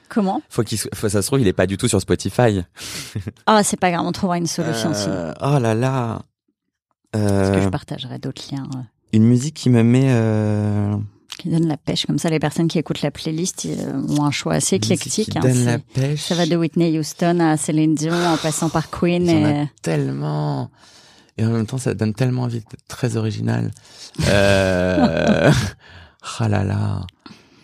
[0.09, 0.41] Comment?
[0.49, 2.61] Faut qu'il, soit- faut, ça se trouve, il est pas du tout sur Spotify.
[3.45, 5.13] Ah, c'est pas grave, on trouvera une solution sinon.
[5.15, 6.21] Euh, oh là là.
[7.11, 8.79] Parce que Euh, je partagerai d'autres liens euh,
[9.13, 10.09] une musique qui me met.
[11.33, 12.05] Euh, qui donnent la pêche.
[12.05, 15.31] Comme ça, les personnes qui écoutent la playlist euh, ont un choix assez éclectique.
[15.31, 16.21] Qui hein, donne c'est- la pêche.
[16.21, 19.25] Ça va de Whitney Houston à Céline Dion en passant par Queen.
[19.27, 19.61] Y en Et...
[19.61, 20.69] a tellement.
[21.37, 23.71] Et en même temps, ça donne tellement envie d'être très original.
[24.29, 25.51] Euh...
[26.39, 27.01] ah là là.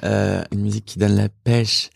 [0.04, 1.90] Euh, une musique qui donne la pêche.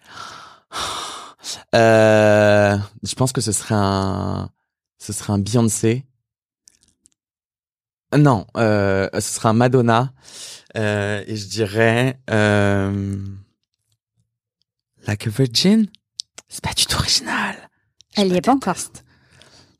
[1.75, 2.77] Euh...
[3.03, 4.49] Je pense que ce serait un,
[4.99, 6.05] ce serait un Beyoncé.
[8.17, 10.13] Non, euh, ce serait un Madonna.
[10.75, 13.17] Euh, et je dirais euh...
[15.07, 15.87] Like a Virgin.
[16.49, 17.55] C'est pas du tout original.
[18.15, 18.75] Elle y est pas encore.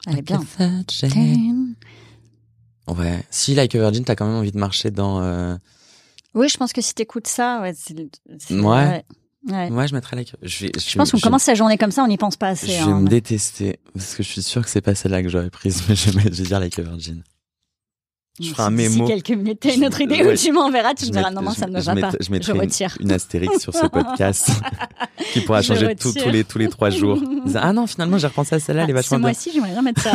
[0.07, 0.39] Elle est bien.
[0.59, 1.75] Like a Virgin.
[2.87, 3.23] Ouais.
[3.29, 5.21] Si Like a Virgin, t'as quand même envie de marcher dans.
[5.21, 5.55] Euh...
[6.33, 7.95] Oui, je pense que si t'écoutes ça, ouais, c'est,
[8.39, 9.05] c'est- Ouais.
[9.49, 9.69] ouais.
[9.69, 10.35] Ouais, je mettrais Like.
[10.41, 12.67] Je, vais, Je pense qu'on commence sa journée comme ça, on n'y pense pas assez.
[12.67, 12.99] Je vais hein.
[12.99, 15.95] me détester parce que je suis sûr que c'est pas celle-là que j'aurais prise, mais
[15.95, 17.23] je vais, je vais dire Like a Virgin.
[18.41, 19.05] Je ferai un mémo.
[19.05, 20.33] quelques minutes, t'as une autre Je- idée ouais.
[20.33, 21.95] où tu m'enverras, tu Je me diras non, non, je- ça ne me je va
[21.95, 22.09] pas.
[22.19, 22.97] Je Je mettrai une, retire.
[22.99, 24.49] une astérix sur ce podcast
[25.33, 27.21] qui pourra Je changer tout- tous les tous les trois jours.
[27.55, 29.27] Ah non, finalement, j'ai repensé à celle-là, elle est Ah, vachement ce bien.
[29.29, 30.13] mois-ci, j'aimerais bien mettre ça.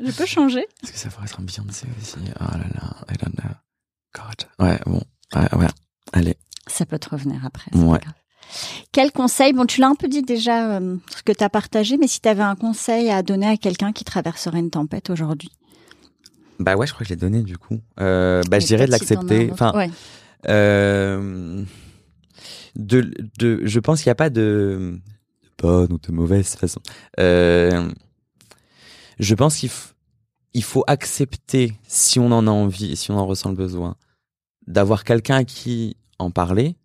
[0.00, 0.66] je peux changer?
[0.84, 3.50] Est-ce que ça pourrait être un Beyoncé aussi Oh là là, I don't know.
[4.14, 4.66] God.
[4.68, 5.02] Ouais, bon.
[5.34, 5.68] Ouais, ouais.
[6.12, 6.36] Allez.
[6.68, 7.70] Ça peut te revenir après.
[7.76, 7.98] Ouais.
[7.98, 8.12] grave.
[8.92, 9.52] Quel conseil?
[9.54, 12.20] Bon, tu l'as un peu dit déjà, euh, ce que tu as partagé, mais si
[12.20, 15.50] tu avais un conseil à donner à quelqu'un qui traverserait une tempête aujourd'hui?
[16.62, 17.80] Bah ouais, je crois que je l'ai donné du coup.
[18.00, 19.48] Euh, bah je dirais de l'accepter.
[19.52, 19.90] Enfin, Ouais.
[20.48, 21.64] euh,
[22.76, 24.98] de, de, je pense qu'il n'y a pas de,
[25.42, 26.80] de bonne ou de mauvaise façon.
[27.20, 27.90] Euh,
[29.18, 29.92] je pense qu'il f-
[30.54, 33.96] il faut accepter, si on en a envie, si on en ressent le besoin,
[34.66, 36.76] d'avoir quelqu'un à qui en parler.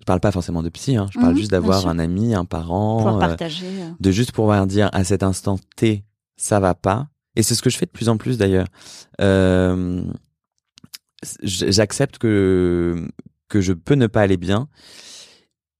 [0.00, 2.44] Je parle pas forcément de psy, hein, je parle Mhm, juste d'avoir un ami, un
[2.44, 3.36] parent, euh.
[3.98, 6.04] de juste pouvoir dire à cet instant T,
[6.36, 7.08] ça va pas.
[7.36, 8.66] Et c'est ce que je fais de plus en plus d'ailleurs.
[9.20, 10.02] Euh,
[11.42, 13.08] J'accepte que
[13.48, 14.68] que je peux ne pas aller bien.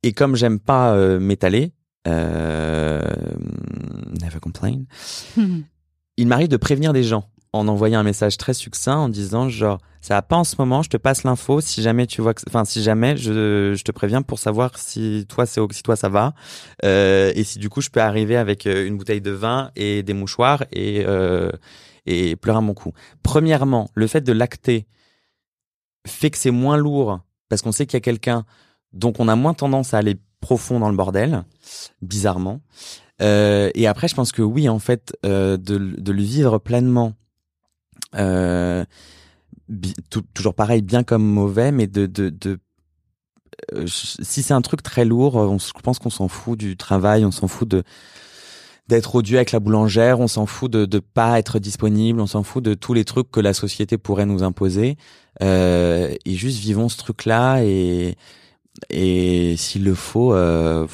[0.03, 1.73] Et comme j'aime pas euh, m'étaler,
[2.07, 3.03] euh,
[4.23, 4.85] never complain,
[6.17, 9.79] il m'arrive de prévenir des gens en envoyant un message très succinct en disant genre
[10.07, 12.43] ça va pas en ce moment, je te passe l'info si jamais tu vois que
[12.47, 16.09] enfin si jamais je, je te préviens pour savoir si toi c'est si toi ça
[16.09, 16.33] va
[16.85, 20.05] euh, et si du coup je peux arriver avec euh, une bouteille de vin et
[20.05, 21.51] des mouchoirs et euh,
[22.07, 22.93] et pleurer à mon cou.
[23.25, 24.87] Premièrement, le fait de l'acter
[26.07, 28.45] fait que c'est moins lourd parce qu'on sait qu'il y a quelqu'un
[28.93, 31.43] donc on a moins tendance à aller profond dans le bordel
[32.01, 32.61] bizarrement.
[33.19, 37.15] Et après, je pense que oui, en fait, de, de le vivre pleinement,
[38.15, 38.85] euh,
[40.35, 42.59] toujours pareil, bien comme mauvais, mais de, de, de
[43.75, 46.77] euh, si c'est un truc très lourd, on, s- je pense qu'on s'en fout du
[46.77, 47.83] travail, on s'en fout de
[48.89, 52.43] d'être odieux avec la boulangère, on s'en fout de de pas être disponible, on s'en
[52.45, 54.97] fout de tous les trucs que la société pourrait nous imposer,
[55.43, 58.17] euh, et juste vivons ce truc-là et
[58.91, 60.87] et s'il le faut, euh,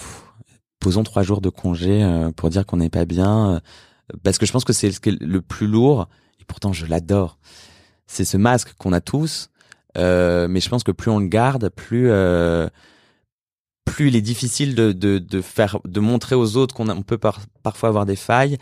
[0.80, 3.60] posons trois jours de congé euh, pour dire qu'on n'est pas bien, euh,
[4.22, 6.08] parce que je pense que c'est le plus lourd,
[6.52, 7.38] pourtant je l'adore.
[8.06, 9.48] C'est ce masque qu'on a tous,
[9.96, 12.68] euh, mais je pense que plus on le garde, plus euh,
[13.86, 17.40] plus il est difficile de, de, faire, de montrer aux autres qu'on on peut par-
[17.62, 18.58] parfois avoir des failles.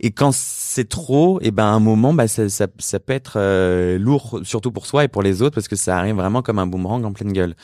[0.00, 2.66] Et quand c'est trop, et ben à un moment, bah ça, ça,
[2.98, 6.16] peut être euh, lourd, surtout pour soi et pour les autres, parce que ça arrive
[6.16, 7.54] vraiment comme un boomerang en pleine gueule.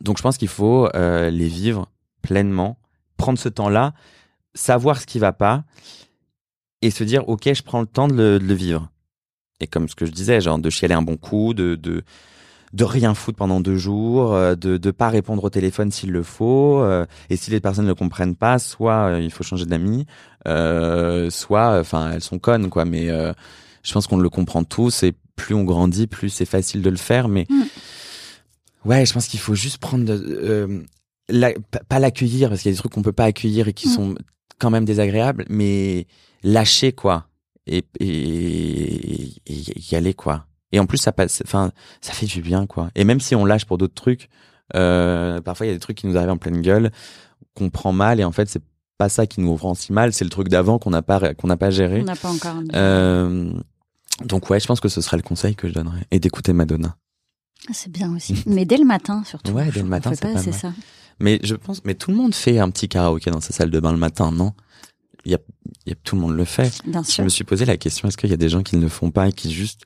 [0.00, 1.90] Donc je pense qu'il faut les vivre
[2.22, 2.78] pleinement,
[3.18, 3.92] prendre ce temps-là,
[4.54, 5.64] savoir ce qui va pas,
[6.82, 8.90] et se dire ok, je prends le temps de le, de le vivre.
[9.60, 12.02] Et comme ce que je disais, genre de chialer un bon coup, de de
[12.72, 16.22] de rien foutre pendant deux jours, euh, de de pas répondre au téléphone s'il le
[16.22, 19.66] faut, euh, et si les personnes ne le comprennent pas, soit euh, il faut changer
[19.66, 20.06] d'amis,
[20.46, 22.84] euh, soit enfin elles sont connes quoi.
[22.84, 23.32] Mais euh,
[23.82, 26.96] je pense qu'on le comprend tous, et plus on grandit, plus c'est facile de le
[26.96, 27.28] faire.
[27.28, 27.62] Mais Mm.
[28.84, 30.82] ouais, je pense qu'il faut juste prendre euh,
[31.28, 33.72] la- pa- pas l'accueillir parce qu'il y a des trucs qu'on peut pas accueillir et
[33.72, 33.92] qui Mm.
[33.92, 34.14] sont
[34.60, 36.06] quand même désagréables, mais
[36.42, 37.26] lâcher quoi
[37.66, 40.46] et et, et y aller quoi.
[40.72, 42.90] Et en plus ça passe, enfin ça fait du bien quoi.
[42.94, 44.28] Et même si on lâche pour d'autres trucs,
[44.76, 46.90] euh, parfois il y a des trucs qui nous arrivent en pleine gueule,
[47.54, 48.62] qu'on prend mal et en fait c'est
[48.98, 51.48] pas ça qui nous rend si mal, c'est le truc d'avant qu'on n'a pas qu'on
[51.48, 52.02] n'a pas géré.
[52.02, 52.56] On n'a pas encore.
[52.74, 53.52] Euh,
[54.24, 56.96] donc ouais, je pense que ce serait le conseil que je donnerais et d'écouter Madonna.
[57.68, 58.42] Ah, c'est bien aussi.
[58.46, 59.52] Mais dès le matin, surtout.
[59.52, 60.72] Ouais, dès le matin, c'est pas pas assez ça.
[61.20, 63.78] Mais je pense, mais tout le monde fait un petit karaoké dans sa salle de
[63.78, 64.52] bain le matin, non?
[65.26, 65.38] Il y a,
[65.84, 66.80] il y a, Tout le monde le fait.
[66.86, 68.82] Bien Je me suis posé la question, est-ce qu'il y a des gens qui ne
[68.82, 69.82] le font pas et qui juste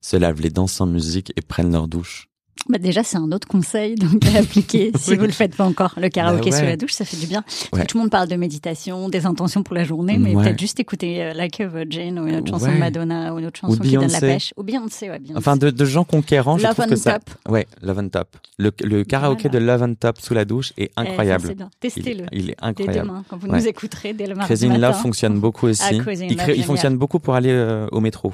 [0.00, 2.28] se lavent les dents sans musique et prennent leur douche?
[2.68, 5.16] Bah déjà, c'est un autre conseil donc à appliquer si Oui.
[5.18, 5.94] vous le faites pas encore.
[5.96, 6.60] Le karaoké Bah ouais.
[6.62, 7.42] sous la douche, ça fait du bien.
[7.42, 7.80] Parce Ouais.
[7.82, 10.42] que tout le monde parle de méditation, des intentions pour la journée, mais Ouais.
[10.44, 13.46] peut-être juste écouter euh, Like a Virgin ou une autre chanson de Madonna ou une
[13.46, 14.52] autre chanson Ou qui donne la pêche.
[14.56, 15.38] Ou Beyoncé, ouais, Beyoncé.
[15.38, 17.18] Enfin, de, de gens conquérants, je Love trouve on que ça...
[17.18, 17.30] top.
[17.48, 18.36] Ouais, Love on Top.
[18.58, 19.60] Le, le karaoké Voilà.
[19.60, 21.54] de Love on Top sous la douche est Eh, incroyable.
[21.58, 22.24] il, Testez-le.
[22.24, 23.08] est- il est Dès incroyable.
[23.08, 24.88] demain, quand vous nous écouterez, dès le mardi Crazy in matin.
[24.88, 25.82] Love fonctionne beaucoup aussi.
[25.84, 28.32] Ah, in il, crée- fonctionne beaucoup pour aller euh, au métro.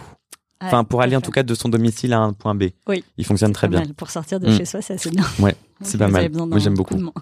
[0.62, 2.66] Ouais, Enfin, pour aller en tout cas de son domicile à un point B.
[2.86, 3.04] Oui.
[3.16, 3.80] Il fonctionne très bien.
[3.80, 3.94] mal.
[3.94, 4.56] Pour sortir de Mm.
[4.56, 5.24] chez soi, c'est assez bien.
[5.40, 6.30] Ouais, c'est pas mal.
[6.30, 7.12] Moi, j'aime coup beaucoup.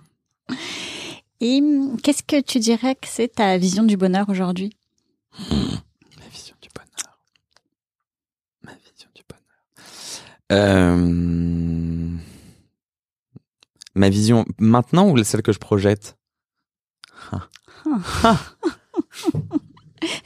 [1.41, 4.76] Et hum, qu'est-ce que tu dirais que c'est ta vision du bonheur aujourd'hui?
[5.49, 7.18] Ma vision du bonheur.
[8.62, 9.47] Ma vision du bonheur.
[10.53, 12.16] Euh...
[13.95, 16.16] Ma vision maintenant ou celle que je projette?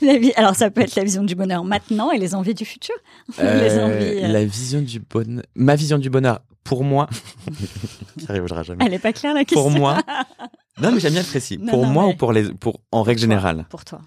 [0.01, 2.65] La vie- Alors, ça peut être la vision du bonheur maintenant et les envies du
[2.65, 2.95] futur.
[3.39, 4.25] les Euh, envies.
[4.25, 5.45] euh, La vision du bonheur.
[5.55, 7.09] Ma vision du bonheur, pour moi,
[8.19, 8.85] qui arrivera jamais.
[8.87, 9.61] Elle est pas claire la question.
[9.63, 9.99] Pour moi,
[10.81, 11.59] non mais j'aime bien le précis.
[11.59, 13.85] Non, pour non, moi mais- ou pour les, pour en règle Pour toi, générale, Pour
[13.85, 14.01] toi.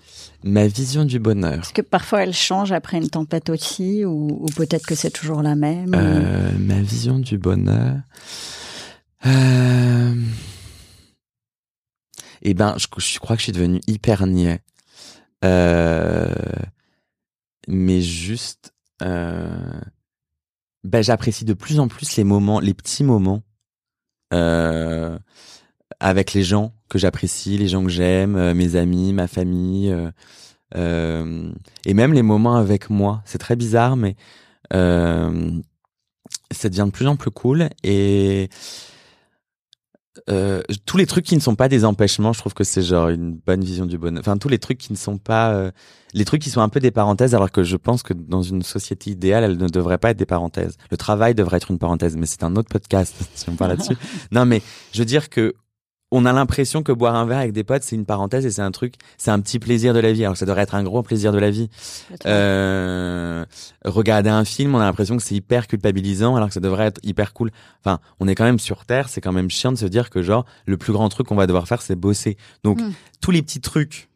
[0.43, 1.57] ma vision du bonheur.
[1.57, 5.41] Parce que parfois elle change après une tempête aussi, ou, ou peut-être que c'est toujours
[5.41, 5.89] la même.
[5.89, 7.95] ou- Euh, ma vision du bonheur.
[9.25, 10.13] Euh...
[12.43, 14.61] Eh ben, je, je crois que je suis devenu hyper niais.
[15.45, 16.33] Euh...
[17.67, 19.81] Mais juste, euh...
[20.83, 23.43] ben, j'apprécie de plus en plus les moments, les petits moments
[24.33, 25.17] euh...
[25.99, 29.93] avec les gens que j'apprécie, les gens que j'aime, mes amis, ma famille,
[30.75, 31.51] euh,
[31.85, 33.21] et même les moments avec moi.
[33.25, 34.15] C'est très bizarre, mais
[34.73, 35.51] euh,
[36.51, 38.49] ça devient de plus en plus cool et
[40.29, 43.09] euh, tous les trucs qui ne sont pas des empêchements, je trouve que c'est genre
[43.09, 44.21] une bonne vision du bonheur.
[44.21, 45.71] Enfin, tous les trucs qui ne sont pas, euh,
[46.13, 48.61] les trucs qui sont un peu des parenthèses, alors que je pense que dans une
[48.61, 50.77] société idéale, elles ne devraient pas être des parenthèses.
[50.91, 53.97] Le travail devrait être une parenthèse, mais c'est un autre podcast si on parle là-dessus.
[54.31, 54.61] Non, mais
[54.93, 55.55] je veux dire que
[56.11, 58.61] on a l'impression que boire un verre avec des potes, c'est une parenthèse et c'est
[58.61, 60.23] un truc, c'est un petit plaisir de la vie.
[60.23, 61.69] Alors que ça devrait être un gros plaisir de la vie.
[62.25, 63.45] Euh,
[63.85, 66.99] regarder un film, on a l'impression que c'est hyper culpabilisant alors que ça devrait être
[67.03, 67.51] hyper cool.
[67.83, 70.21] Enfin, on est quand même sur Terre, c'est quand même chiant de se dire que
[70.21, 72.37] genre le plus grand truc qu'on va devoir faire, c'est bosser.
[72.63, 72.91] Donc Mm.
[73.21, 74.09] tous les petits trucs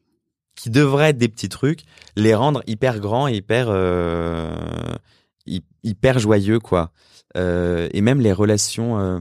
[0.56, 1.82] qui devraient être des petits trucs,
[2.16, 4.54] les rendre hyper grands et hyper euh,
[5.48, 6.92] hy- hyper joyeux quoi.
[7.38, 9.20] Euh, et même les relations euh,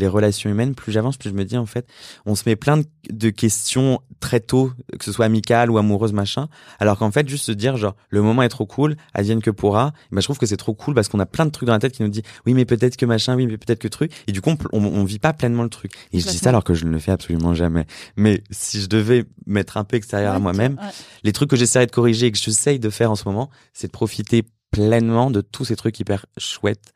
[0.00, 1.86] les relations humaines, plus j'avance, plus je me dis en fait,
[2.26, 6.12] on se met plein de, de questions très tôt, que ce soit amicales ou amoureuses,
[6.12, 6.48] machin,
[6.78, 9.92] alors qu'en fait, juste se dire genre, le moment est trop cool, advienne que pourra,
[10.10, 11.78] ben, je trouve que c'est trop cool parce qu'on a plein de trucs dans la
[11.78, 14.32] tête qui nous dit, oui, mais peut-être que machin, oui, mais peut-être que truc, et
[14.32, 15.92] du coup, on, on, vit pas pleinement le truc.
[16.12, 17.86] Et je dis ça alors que je ne le fais absolument jamais.
[18.16, 20.88] Mais si je devais mettre un peu extérieur à moi-même, ouais.
[21.24, 23.88] les trucs que j'essaierai de corriger et que j'essaye de faire en ce moment, c'est
[23.88, 26.92] de profiter pleinement de tous ces trucs hyper chouettes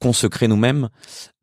[0.00, 0.88] qu'on se crée nous-mêmes.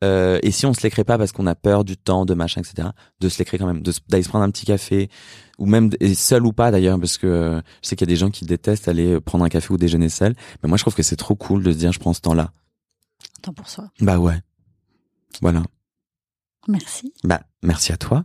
[0.04, 2.34] Euh, et si on se les crée pas parce qu'on a peur du temps, de
[2.34, 2.90] machin, etc.,
[3.20, 5.10] de se les créer quand même, d'aller se prendre un petit café,
[5.58, 8.14] ou même et seul ou pas d'ailleurs, parce que euh, je sais qu'il y a
[8.14, 10.36] des gens qui détestent aller prendre un café ou déjeuner seul.
[10.62, 12.52] Mais moi, je trouve que c'est trop cool de se dire, je prends ce temps-là.
[13.42, 13.90] Temps pour soi.
[14.00, 14.40] Bah ouais.
[15.42, 15.64] Voilà.
[16.68, 17.14] Merci.
[17.24, 18.24] Bah merci à toi.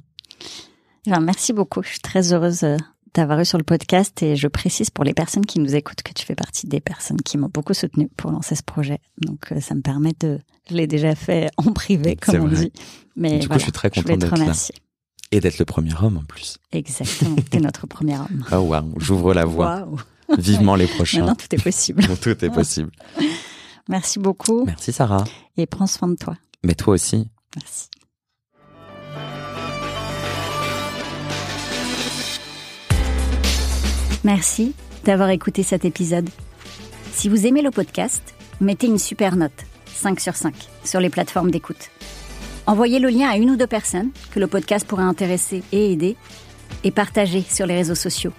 [1.07, 1.83] Alors, merci beaucoup.
[1.83, 2.77] Je suis très heureuse euh,
[3.17, 6.13] d'avoir eu sur le podcast et je précise pour les personnes qui nous écoutent que
[6.13, 8.99] tu fais partie des personnes qui m'ont beaucoup soutenu pour lancer ce projet.
[9.21, 10.39] Donc, euh, ça me permet de,
[10.71, 12.67] je l'ai déjà fait en privé, comme on vrai.
[12.67, 12.73] dit.
[13.17, 14.43] Mais Du coup, je suis très content d'être là.
[14.43, 14.75] remercier.
[15.33, 16.59] Et d'être le premier homme en plus.
[16.73, 17.37] Exactement.
[17.51, 18.45] T'es notre premier homme.
[18.53, 19.89] Oh waouh, j'ouvre la voie.
[20.39, 21.21] Vivement les prochains.
[21.21, 22.03] Maintenant, tout est possible.
[22.21, 22.91] Tout est possible.
[23.89, 25.25] Merci beaucoup Merci Sarah.
[25.57, 26.37] et prends soin de toi.
[26.65, 27.29] Mais toi aussi.
[27.57, 27.89] Merci.
[34.27, 34.75] Merci
[35.05, 36.29] d'avoir écouté cet épisode.
[37.13, 40.53] Si vous aimez le podcast, mettez une super note, 5 sur 5,
[40.83, 41.91] sur les plateformes d'écoute.
[42.67, 46.17] Envoyez le lien à une ou deux personnes que le podcast pourrait intéresser et aider,
[46.83, 48.33] et partagez sur les réseaux sociaux.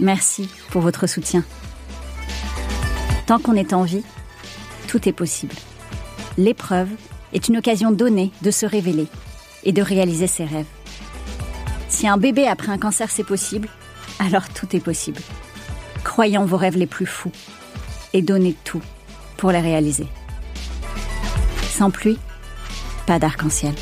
[0.00, 1.44] Merci pour votre soutien.
[3.28, 4.02] Tant qu'on est en vie,
[4.88, 5.54] tout est possible.
[6.36, 6.88] L'épreuve
[7.32, 9.06] est une occasion donnée de se révéler
[9.62, 10.66] et de réaliser ses rêves.
[11.88, 13.68] Si un bébé après un cancer c'est possible,
[14.20, 15.20] alors tout est possible.
[16.04, 17.32] Croyez en vos rêves les plus fous
[18.12, 18.82] et donnez tout
[19.36, 20.06] pour les réaliser.
[21.70, 22.18] Sans pluie,
[23.06, 23.74] pas d'arc-en-ciel.